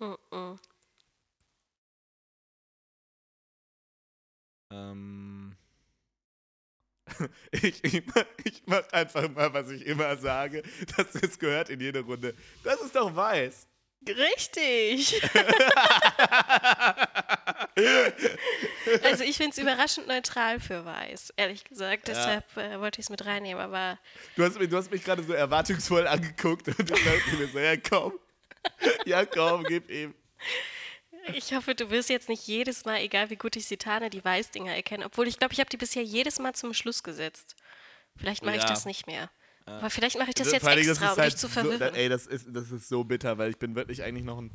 [0.00, 0.58] Mhm.
[4.70, 5.56] Ähm,
[7.52, 10.62] ich, ich, mach- ich mach einfach mal, was ich immer sage.
[10.96, 12.34] Das ist gehört in jede Runde.
[12.64, 13.66] Das ist doch weiß.
[14.08, 15.20] Richtig.
[19.02, 22.08] Also ich finde es überraschend neutral für weiß, ehrlich gesagt.
[22.08, 22.14] Ja.
[22.14, 23.60] Deshalb äh, wollte ich es mit reinnehmen.
[23.62, 23.98] Aber
[24.36, 27.58] Du hast, mich- du hast mich gerade so erwartungsvoll angeguckt und ich dachte mir so,
[27.58, 28.12] ja komm.
[29.04, 30.14] Ja komm, gib ihm.
[31.34, 34.24] ich hoffe, du wirst jetzt nicht jedes Mal, egal wie gut ich sie tarne, die
[34.24, 35.04] Weißdinger erkennen.
[35.04, 37.56] Obwohl ich glaube, ich habe die bisher jedes Mal zum Schluss gesetzt.
[38.16, 38.68] Vielleicht mache ich Ja.
[38.68, 39.30] das nicht mehr.
[39.66, 41.94] Aber vielleicht mache ich das Das- jetzt Dingen, extra, um dich zu so, verwirren.
[41.96, 44.52] ey, das ist, das ist so bitter, weil ich bin wirklich eigentlich noch ein.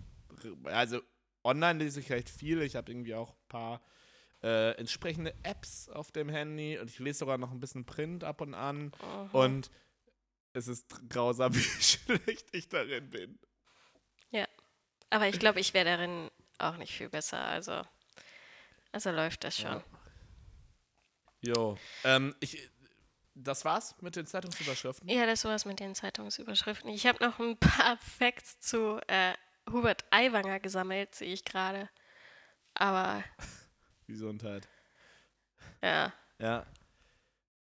[0.64, 1.02] Also
[1.44, 2.62] online lese ich recht viel.
[2.62, 3.82] Ich habe irgendwie auch ein paar
[4.44, 8.42] äh, entsprechende Apps auf dem Handy und ich lese sogar noch ein bisschen Print ab
[8.42, 8.86] und an.
[8.86, 9.30] Mhm.
[9.32, 9.72] Und
[10.54, 13.40] es ist grausam, wie schlecht ich darin bin.
[15.12, 17.44] Aber ich glaube, ich wäre darin auch nicht viel besser.
[17.44, 17.84] Also,
[18.94, 19.84] also läuft das schon.
[21.42, 21.54] Ja.
[21.54, 21.78] Jo.
[22.06, 22.58] Ähm, ich,
[23.36, 25.10] das war's mit den Zeitungsüberschriften.
[25.10, 26.90] Ja, das war's mit den Zeitungsüberschriften.
[26.90, 29.34] Ich habe noch ein paar Facts zu äh,
[29.70, 31.90] Hubert Aiwanger gesammelt, sehe ich gerade.
[32.74, 33.24] Aber
[34.08, 34.68] Gesundheit.
[35.82, 36.66] ja, Ja.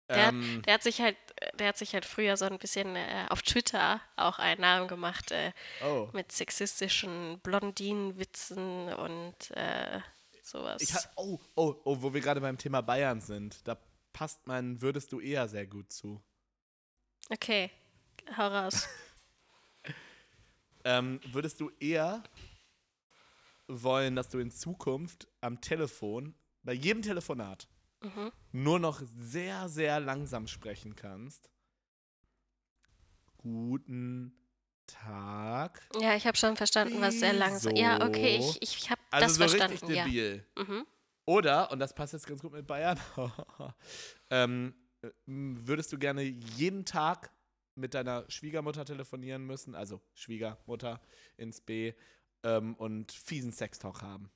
[0.09, 1.17] Der- Ähm, der hat sich halt,
[1.55, 5.31] der hat sich halt früher so ein bisschen äh, auf Twitter auch einen Namen gemacht
[5.31, 5.53] äh,
[5.85, 6.09] oh.
[6.13, 10.01] mit sexistischen Blondinenwitzen und äh,
[10.43, 10.83] sowas.
[10.83, 13.67] Ich hab, oh, oh, oh, wo wir gerade beim Thema Bayern sind.
[13.69, 13.79] Da
[14.13, 16.21] passt mein Würdest du eher sehr gut zu.
[17.31, 17.71] okay,
[18.37, 18.89] hau raus.
[20.85, 22.23] Ähm, würdest du eher
[23.69, 27.69] wollen, dass du in Zukunft am Telefon, bei jedem Telefonat,
[28.03, 28.33] Mhm.
[28.53, 31.51] nur noch sehr, sehr langsam sprechen kannst?
[33.39, 34.35] Guten
[34.87, 35.83] Tag.
[36.01, 37.75] Ja, ich habe schon verstanden, was sehr langsam.
[37.77, 39.87] Ja, okay, ich, ich habe Also das so verstanden.
[39.87, 40.05] richtig Ja.
[40.05, 40.47] debil.
[40.57, 40.87] Mhm.
[41.27, 42.99] Oder, und das passt jetzt ganz gut mit Bayern,
[44.31, 47.31] ähm, äh, würdest du gerne jeden Tag
[47.75, 51.01] mit deiner Schwiegermutter telefonieren müssen, also Schwiegermutter
[51.37, 51.93] ins B,
[52.43, 54.31] ähm, und fiesen Sextalk haben?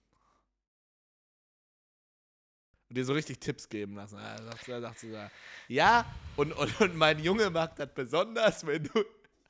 [2.94, 4.16] und dir so richtig Tipps geben lassen.
[4.16, 5.18] Da sagt, da sagt sie so,
[5.66, 6.04] ja,
[6.36, 9.04] und, und, und mein Junge mag das besonders, wenn du.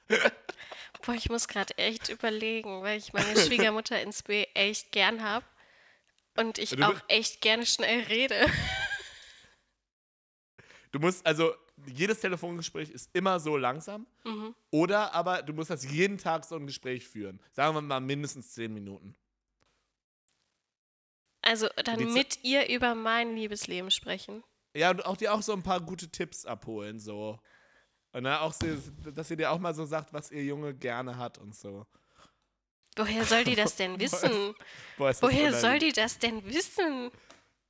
[1.05, 5.45] Boah, ich muss gerade echt überlegen, weil ich meine Schwiegermutter ins B echt gern habe
[6.37, 8.47] und ich Du auch echt gerne schnell rede.
[10.93, 11.53] Du musst, also,
[11.87, 14.07] jedes Telefongespräch ist immer so langsam.
[14.25, 14.55] Mhm.
[14.71, 17.41] Oder aber du musst das jeden Tag so ein Gespräch führen.
[17.53, 19.15] Sagen wir mal mindestens zehn Minuten.
[21.43, 24.43] Also dann mit ihr über mein Liebesleben sprechen.
[24.75, 27.39] Ja, und auch dir auch so ein paar gute Tipps abholen, so.
[28.13, 28.67] Und dann auch, so,
[29.11, 31.87] dass sie dir auch mal so sagt, was ihr Junge gerne hat und so.
[32.97, 34.55] Woher soll die das denn Boah, wissen?
[34.97, 37.11] Boah, ist das Woher soll die das denn wissen?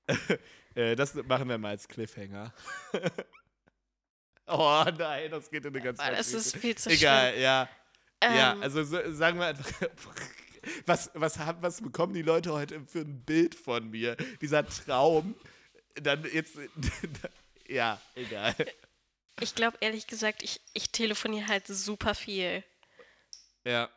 [0.77, 2.53] Äh, das machen wir mal als Cliffhanger.
[4.47, 6.61] oh nein, das geht in eine ganz Boah, das falsche ist Richtung.
[6.61, 7.69] viel zu Egal, ja.
[8.23, 8.37] schlimm.
[8.37, 9.71] ja, Ähm, also so, sagen wir einfach.
[10.87, 14.17] Was, was, haben, was bekommen die Leute heute für ein Bild von mir?
[14.41, 15.35] Dieser Traum.
[15.97, 16.57] Dann jetzt.
[17.69, 18.55] ja, egal.
[19.41, 22.65] ich glaube ehrlich gesagt, ich, ich telefoniere halt super viel.
[23.65, 23.91] Ja.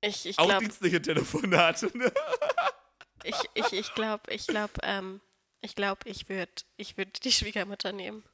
[0.00, 1.90] Ich, ich Auch glaube, dienstliche Telefonate.
[1.96, 2.10] Ne?
[3.24, 5.20] ich, ich, ich glaube, ich glaube, ähm,
[5.60, 8.24] ich glaube, ich würde ich würd die Schwiegermutter nehmen.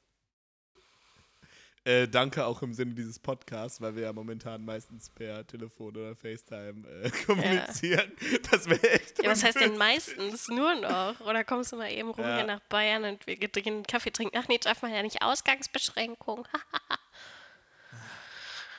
[1.84, 6.14] Äh, danke auch im Sinne dieses Podcasts, weil wir ja momentan meistens per Telefon oder
[6.14, 8.12] FaceTime äh, kommunizieren.
[8.52, 9.20] Das wäre echt.
[9.20, 10.46] Ja, was heißt denn meistens?
[10.48, 11.18] Nur noch?
[11.20, 12.36] Oder kommst du mal eben rum Ja.
[12.36, 14.36] hier nach Bayern und wir gehen einen Kaffee trinken?
[14.38, 15.22] Ach nee, darf man ja nicht.
[15.22, 16.46] Ausgangsbeschränkung.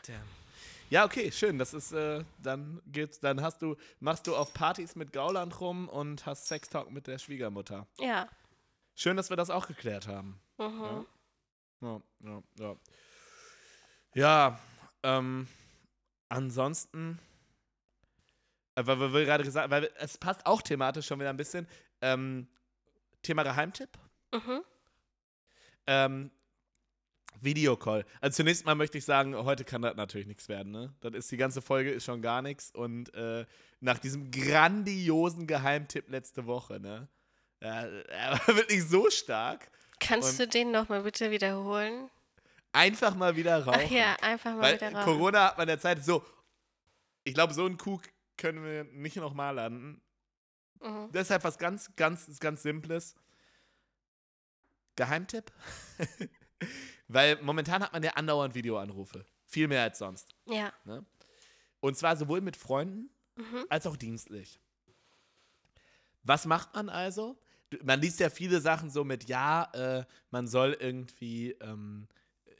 [0.08, 0.22] Damn.
[0.90, 1.58] Ja, okay, schön.
[1.58, 5.90] Das ist, äh, dann geht's, dann hast du, machst du auf Partys mit Gauland rum
[5.90, 7.88] und hast Sextalk mit der Schwiegermutter.
[8.00, 8.28] ja.
[8.96, 10.40] Schön, dass wir das auch geklärt haben.
[10.60, 10.82] Mhm.
[10.84, 11.06] Ja,
[11.84, 12.76] ja, ja.
[14.16, 14.60] Ja,
[15.02, 15.48] ähm,
[16.30, 17.20] ansonsten,
[18.76, 21.68] äh, weil wir gerade gesagt, weil es passt auch thematisch schon wieder ein bisschen.
[22.02, 22.48] Ähm,
[23.22, 23.98] Thema Geheimtipp.
[24.34, 24.62] Mhm.
[25.88, 26.32] Ähm,
[27.42, 28.06] Videocall.
[28.22, 30.94] Also zunächst mal möchte ich sagen, heute kann das natürlich nichts werden, ne?
[31.02, 33.46] Das ist die ganze Folge ist schon gar nichts und äh,
[33.80, 37.08] nach diesem grandiosen Geheimtipp letzte Woche, ne?
[37.62, 39.70] Ja, er war wirklich so stark.
[40.08, 42.10] Kannst Und- du den nochmal bitte wiederholen?
[42.72, 43.82] Einfach mal wieder rauchen.
[43.86, 45.06] Ach ja, einfach mal Weil wieder raus.
[45.06, 46.24] Corona hat man der Zeit so.
[47.24, 48.02] Ich glaube, so einen Coup
[48.38, 50.02] können wir nicht nochmal landen.
[50.82, 51.10] Mhm.
[51.12, 53.16] Deshalb was ganz, ganz, ganz Simples.
[54.96, 55.52] Geheimtipp.
[57.08, 59.26] Weil momentan hat man ja andauernd Videoanrufe.
[59.46, 60.34] Viel mehr als sonst.
[60.46, 60.74] Ja.
[61.80, 63.66] Und zwar sowohl mit Freunden Mhm.
[63.70, 64.60] als auch dienstlich.
[66.24, 67.38] Was macht man also?
[67.84, 72.08] Man liest ja viele Sachen so mit, ja, äh, man soll irgendwie ähm,
[72.46, 72.52] äh,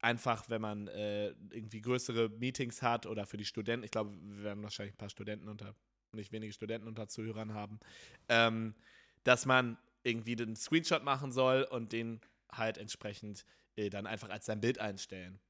[0.00, 4.44] einfach, wenn man äh, irgendwie größere Meetings hat oder für die Studenten, ich glaube, wir
[4.44, 5.74] werden wahrscheinlich ein paar Studenten unter,
[6.12, 7.80] nicht wenige Studenten unter Zuhörern haben,
[8.28, 8.74] ähm,
[9.24, 13.44] dass man irgendwie den Screenshot machen soll und den halt entsprechend
[13.76, 15.40] äh, dann einfach als sein Bild einstellen.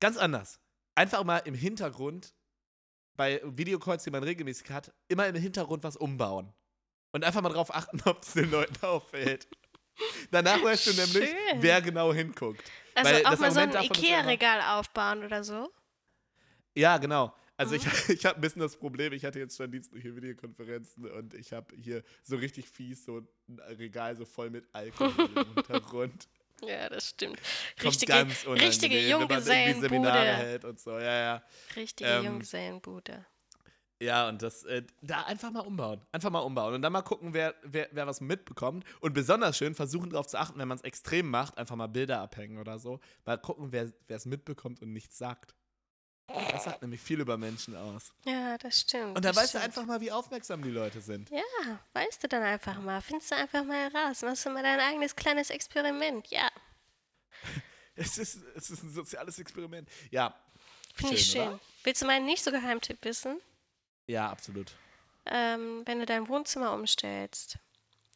[0.00, 0.60] Ganz anders.
[0.94, 2.34] Einfach mal im Hintergrund
[3.16, 6.52] bei Videocalls, die man regelmäßig hat, immer im Hintergrund was umbauen.
[7.14, 9.46] Und einfach mal drauf achten, ob es den Leuten auffällt.
[10.32, 11.62] Danach weißt du nämlich, Schön.
[11.62, 12.60] wer genau hinguckt.
[12.96, 15.70] Also Weil auch mal so ein Ikea-Regal aufbauen oder so.
[16.74, 17.32] Ja, genau.
[17.56, 21.34] Also ich, ich habe ein bisschen das Problem, ich hatte jetzt schon dienstliche Videokonferenzen und
[21.34, 26.26] ich habe hier so richtig fies so ein Regal so voll mit Alkohol im Hintergrund.
[26.62, 27.38] Ja, das stimmt.
[27.80, 30.36] Kommt Richtige, ganz unangenehm, richtige irgendwie Seminare Junggesellenbude.
[30.36, 30.98] hält und so.
[30.98, 31.42] Ja, ja.
[31.76, 33.24] Richtige Ähm, Junggesellenbude.
[34.04, 36.00] Ja, und das, äh, da einfach mal umbauen.
[36.12, 36.74] Einfach mal umbauen.
[36.74, 38.84] Und dann mal gucken, wer, wer, wer was mitbekommt.
[39.00, 42.20] Und besonders schön versuchen darauf zu achten, wenn man es extrem macht, einfach mal Bilder
[42.20, 43.00] abhängen oder so.
[43.24, 45.54] Mal gucken, wer es mitbekommt und nichts sagt.
[46.26, 48.12] Das sagt nämlich viel über Menschen aus.
[48.24, 49.14] Ja, das stimmt.
[49.16, 49.64] Und das weißt du stimmt.
[49.64, 51.28] einfach mal, wie aufmerksam die Leute sind.
[51.30, 51.42] Ja,
[51.92, 53.02] weißt du dann einfach mal.
[53.02, 54.22] Findest du einfach mal raus.
[54.22, 56.26] Machst du mal dein eigenes kleines Experiment.
[56.28, 56.48] Ja,
[57.96, 59.88] Es ist, es ist ein soziales Experiment.
[60.10, 60.34] Ja,
[60.94, 61.48] finde ich Schön, schön.
[61.48, 61.60] oder?
[61.84, 63.40] Willst du meinen nicht so Geheimtipp wissen?
[64.06, 64.72] Ja, absolut.
[65.26, 67.58] Ähm, wenn du dein Wohnzimmer umstellst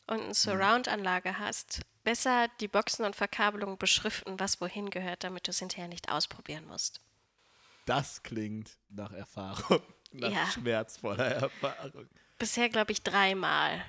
[0.07, 0.24] und Mhm.
[0.24, 5.59] eine Surround-Anlage hast, besser die Boxen und Verkabelungen beschriften, was wohin gehört, damit du es
[5.59, 7.01] hinterher nicht ausprobieren musst.
[7.86, 9.80] Das klingt nach Erfahrung.
[10.12, 10.47] Nach Ja.
[10.47, 12.09] schmerzvoller Erfahrung.
[12.39, 13.84] Bisher glaube ich dreimal.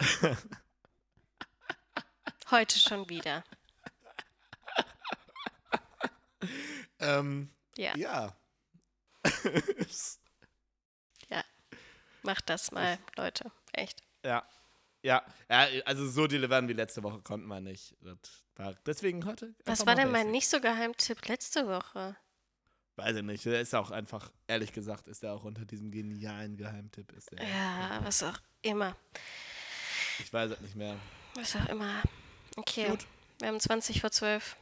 [2.50, 3.44] Heute schon wieder.
[7.00, 8.34] Ähm, Ja, ja.
[12.22, 13.50] macht das mal, Leute.
[13.72, 14.02] Echt.
[14.24, 14.46] Ja.
[15.02, 17.94] Ja, ja, also so delivern wie letzte Woche konnten wir nicht.
[18.84, 19.54] Deswegen heute.
[19.64, 22.16] Was war denn mein nicht so Geheimtipp letzte Woche?
[22.96, 23.44] Weiß ich nicht.
[23.44, 27.12] Der ist auch einfach, ehrlich gesagt, ist er auch unter diesem genialen Geheimtipp.
[27.12, 28.96] Ist der Ja, was auch immer.
[30.18, 30.96] Ich weiß es nicht mehr.
[31.36, 32.02] Was auch immer.
[32.56, 33.06] Okay, Gut.
[33.38, 34.56] wir haben 20 vor 12.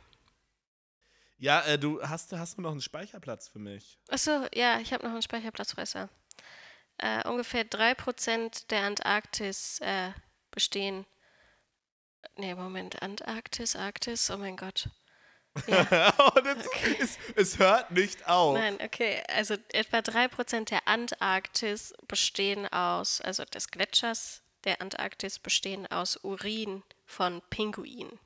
[1.38, 3.98] Ja, äh, du hast, hast du noch einen Speicherplatz für mich?
[4.08, 6.10] Achso, ja, ich habe noch einen Speicherplatzfresser.
[6.98, 10.12] Äh, ungefähr 3% der Antarktis äh,
[10.50, 11.06] bestehen.
[12.36, 14.88] Nee, Moment, Antarktis, Arktis, oh mein Gott.
[15.66, 16.10] Ja,
[16.44, 16.66] das,
[16.98, 18.58] es, es hört nicht auf.
[18.58, 19.22] nein, okay.
[19.28, 26.82] Also etwa 3% der Antarktis bestehen aus, also des Gletschers der Antarktis bestehen aus Urin
[27.04, 28.18] von Pinguinen.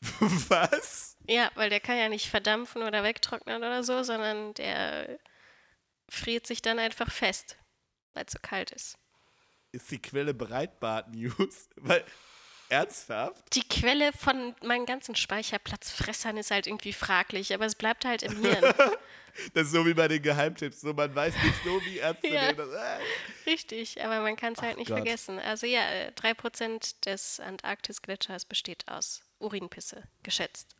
[0.48, 1.16] Was?
[1.26, 5.18] Ja, weil der kann ja nicht verdampfen oder wegtrocknen oder so, sondern der
[6.08, 7.56] friert sich dann einfach fest,
[8.14, 8.96] weil es so kalt ist.
[9.72, 11.68] Ist die Quelle Breitbart News?
[11.76, 12.02] Weil,
[12.70, 13.54] ernsthaft?
[13.54, 18.36] Die Quelle von meinen ganzen Speicherplatzfressern ist halt irgendwie fraglich, aber es bleibt halt im
[18.42, 18.74] Hirn.
[19.54, 20.80] Das ist so wie bei den Geheimtipps.
[20.80, 22.52] So, man weiß nicht so, wie ernst zu Ja.
[22.52, 22.98] das äh.
[23.46, 24.96] Richtig, aber man kann es halt Ach nicht Gott.
[24.96, 25.38] vergessen.
[25.38, 30.76] Also ja, äh, 3% des Antarktis-Gletschers besteht aus Urinpisse, geschätzt.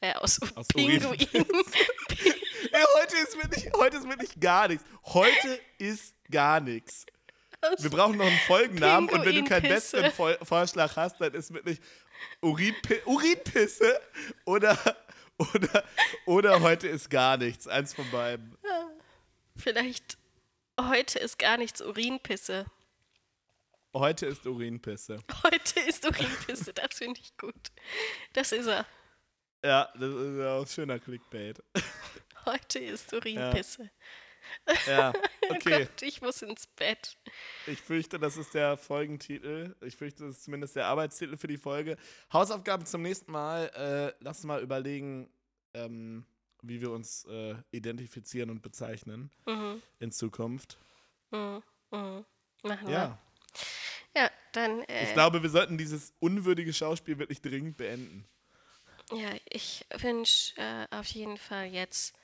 [0.00, 1.12] Äh, aus, Aus Pinguinen.
[1.12, 1.44] Ey,
[3.00, 4.84] heute ist wirklich, heute ist wirklich gar nichts.
[5.04, 7.04] Heute ist gar nichts.
[7.78, 10.00] Wir brauchen noch einen Folgennamen und wenn du keinen Pinguinpisse.
[10.00, 11.78] besseren Vol Vorschlag hast, dann ist wirklich
[12.40, 14.00] Urinpi Urinpisse
[14.46, 14.78] oder,
[15.36, 15.84] oder,
[16.24, 17.68] oder heute ist gar nichts.
[17.68, 18.56] Eins von beiden.
[19.56, 20.16] Vielleicht
[20.80, 22.64] heute ist gar nichts Urinpisse.
[23.94, 25.18] Heute ist Urinpisse.
[25.42, 27.70] Heute ist Urinpisse, das finde ich gut.
[28.32, 28.86] Das ist er.
[29.64, 31.62] Ja, das ist ja auch schöner Clickbait.
[32.46, 33.90] Heute ist Urinpisse.
[34.86, 35.12] Ja,
[35.50, 35.84] Oh okay.
[35.84, 37.18] Gott, ich muss ins Bett.
[37.66, 39.74] Ich fürchte, das ist der Folgentitel.
[39.82, 41.96] Ich fürchte, das ist zumindest der Arbeitstitel für die Folge.
[42.32, 43.66] Hausaufgaben zum nächsten Mal.
[43.74, 45.30] Äh, lass uns mal überlegen,
[45.74, 46.24] ähm,
[46.62, 50.78] wie wir uns äh, identifizieren und bezeichnen Mhm, in Zukunft.
[51.32, 52.24] mhm, mhm.
[52.62, 52.94] Machen wir.
[52.94, 53.18] Ja, Ja,
[54.52, 54.82] dann.
[54.82, 58.24] Äh, ich glaube, wir sollten dieses unwürdige Schauspiel wirklich dringend beenden.
[59.12, 62.14] Ja, ich wünsche äh, auf jeden Fall jetzt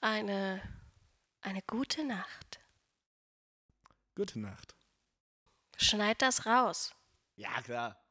[0.00, 0.62] eine,
[1.42, 2.60] eine gute Nacht.
[4.14, 4.74] Gute Nacht.
[5.76, 6.94] Schneid das raus.
[7.36, 8.01] Ja, klar.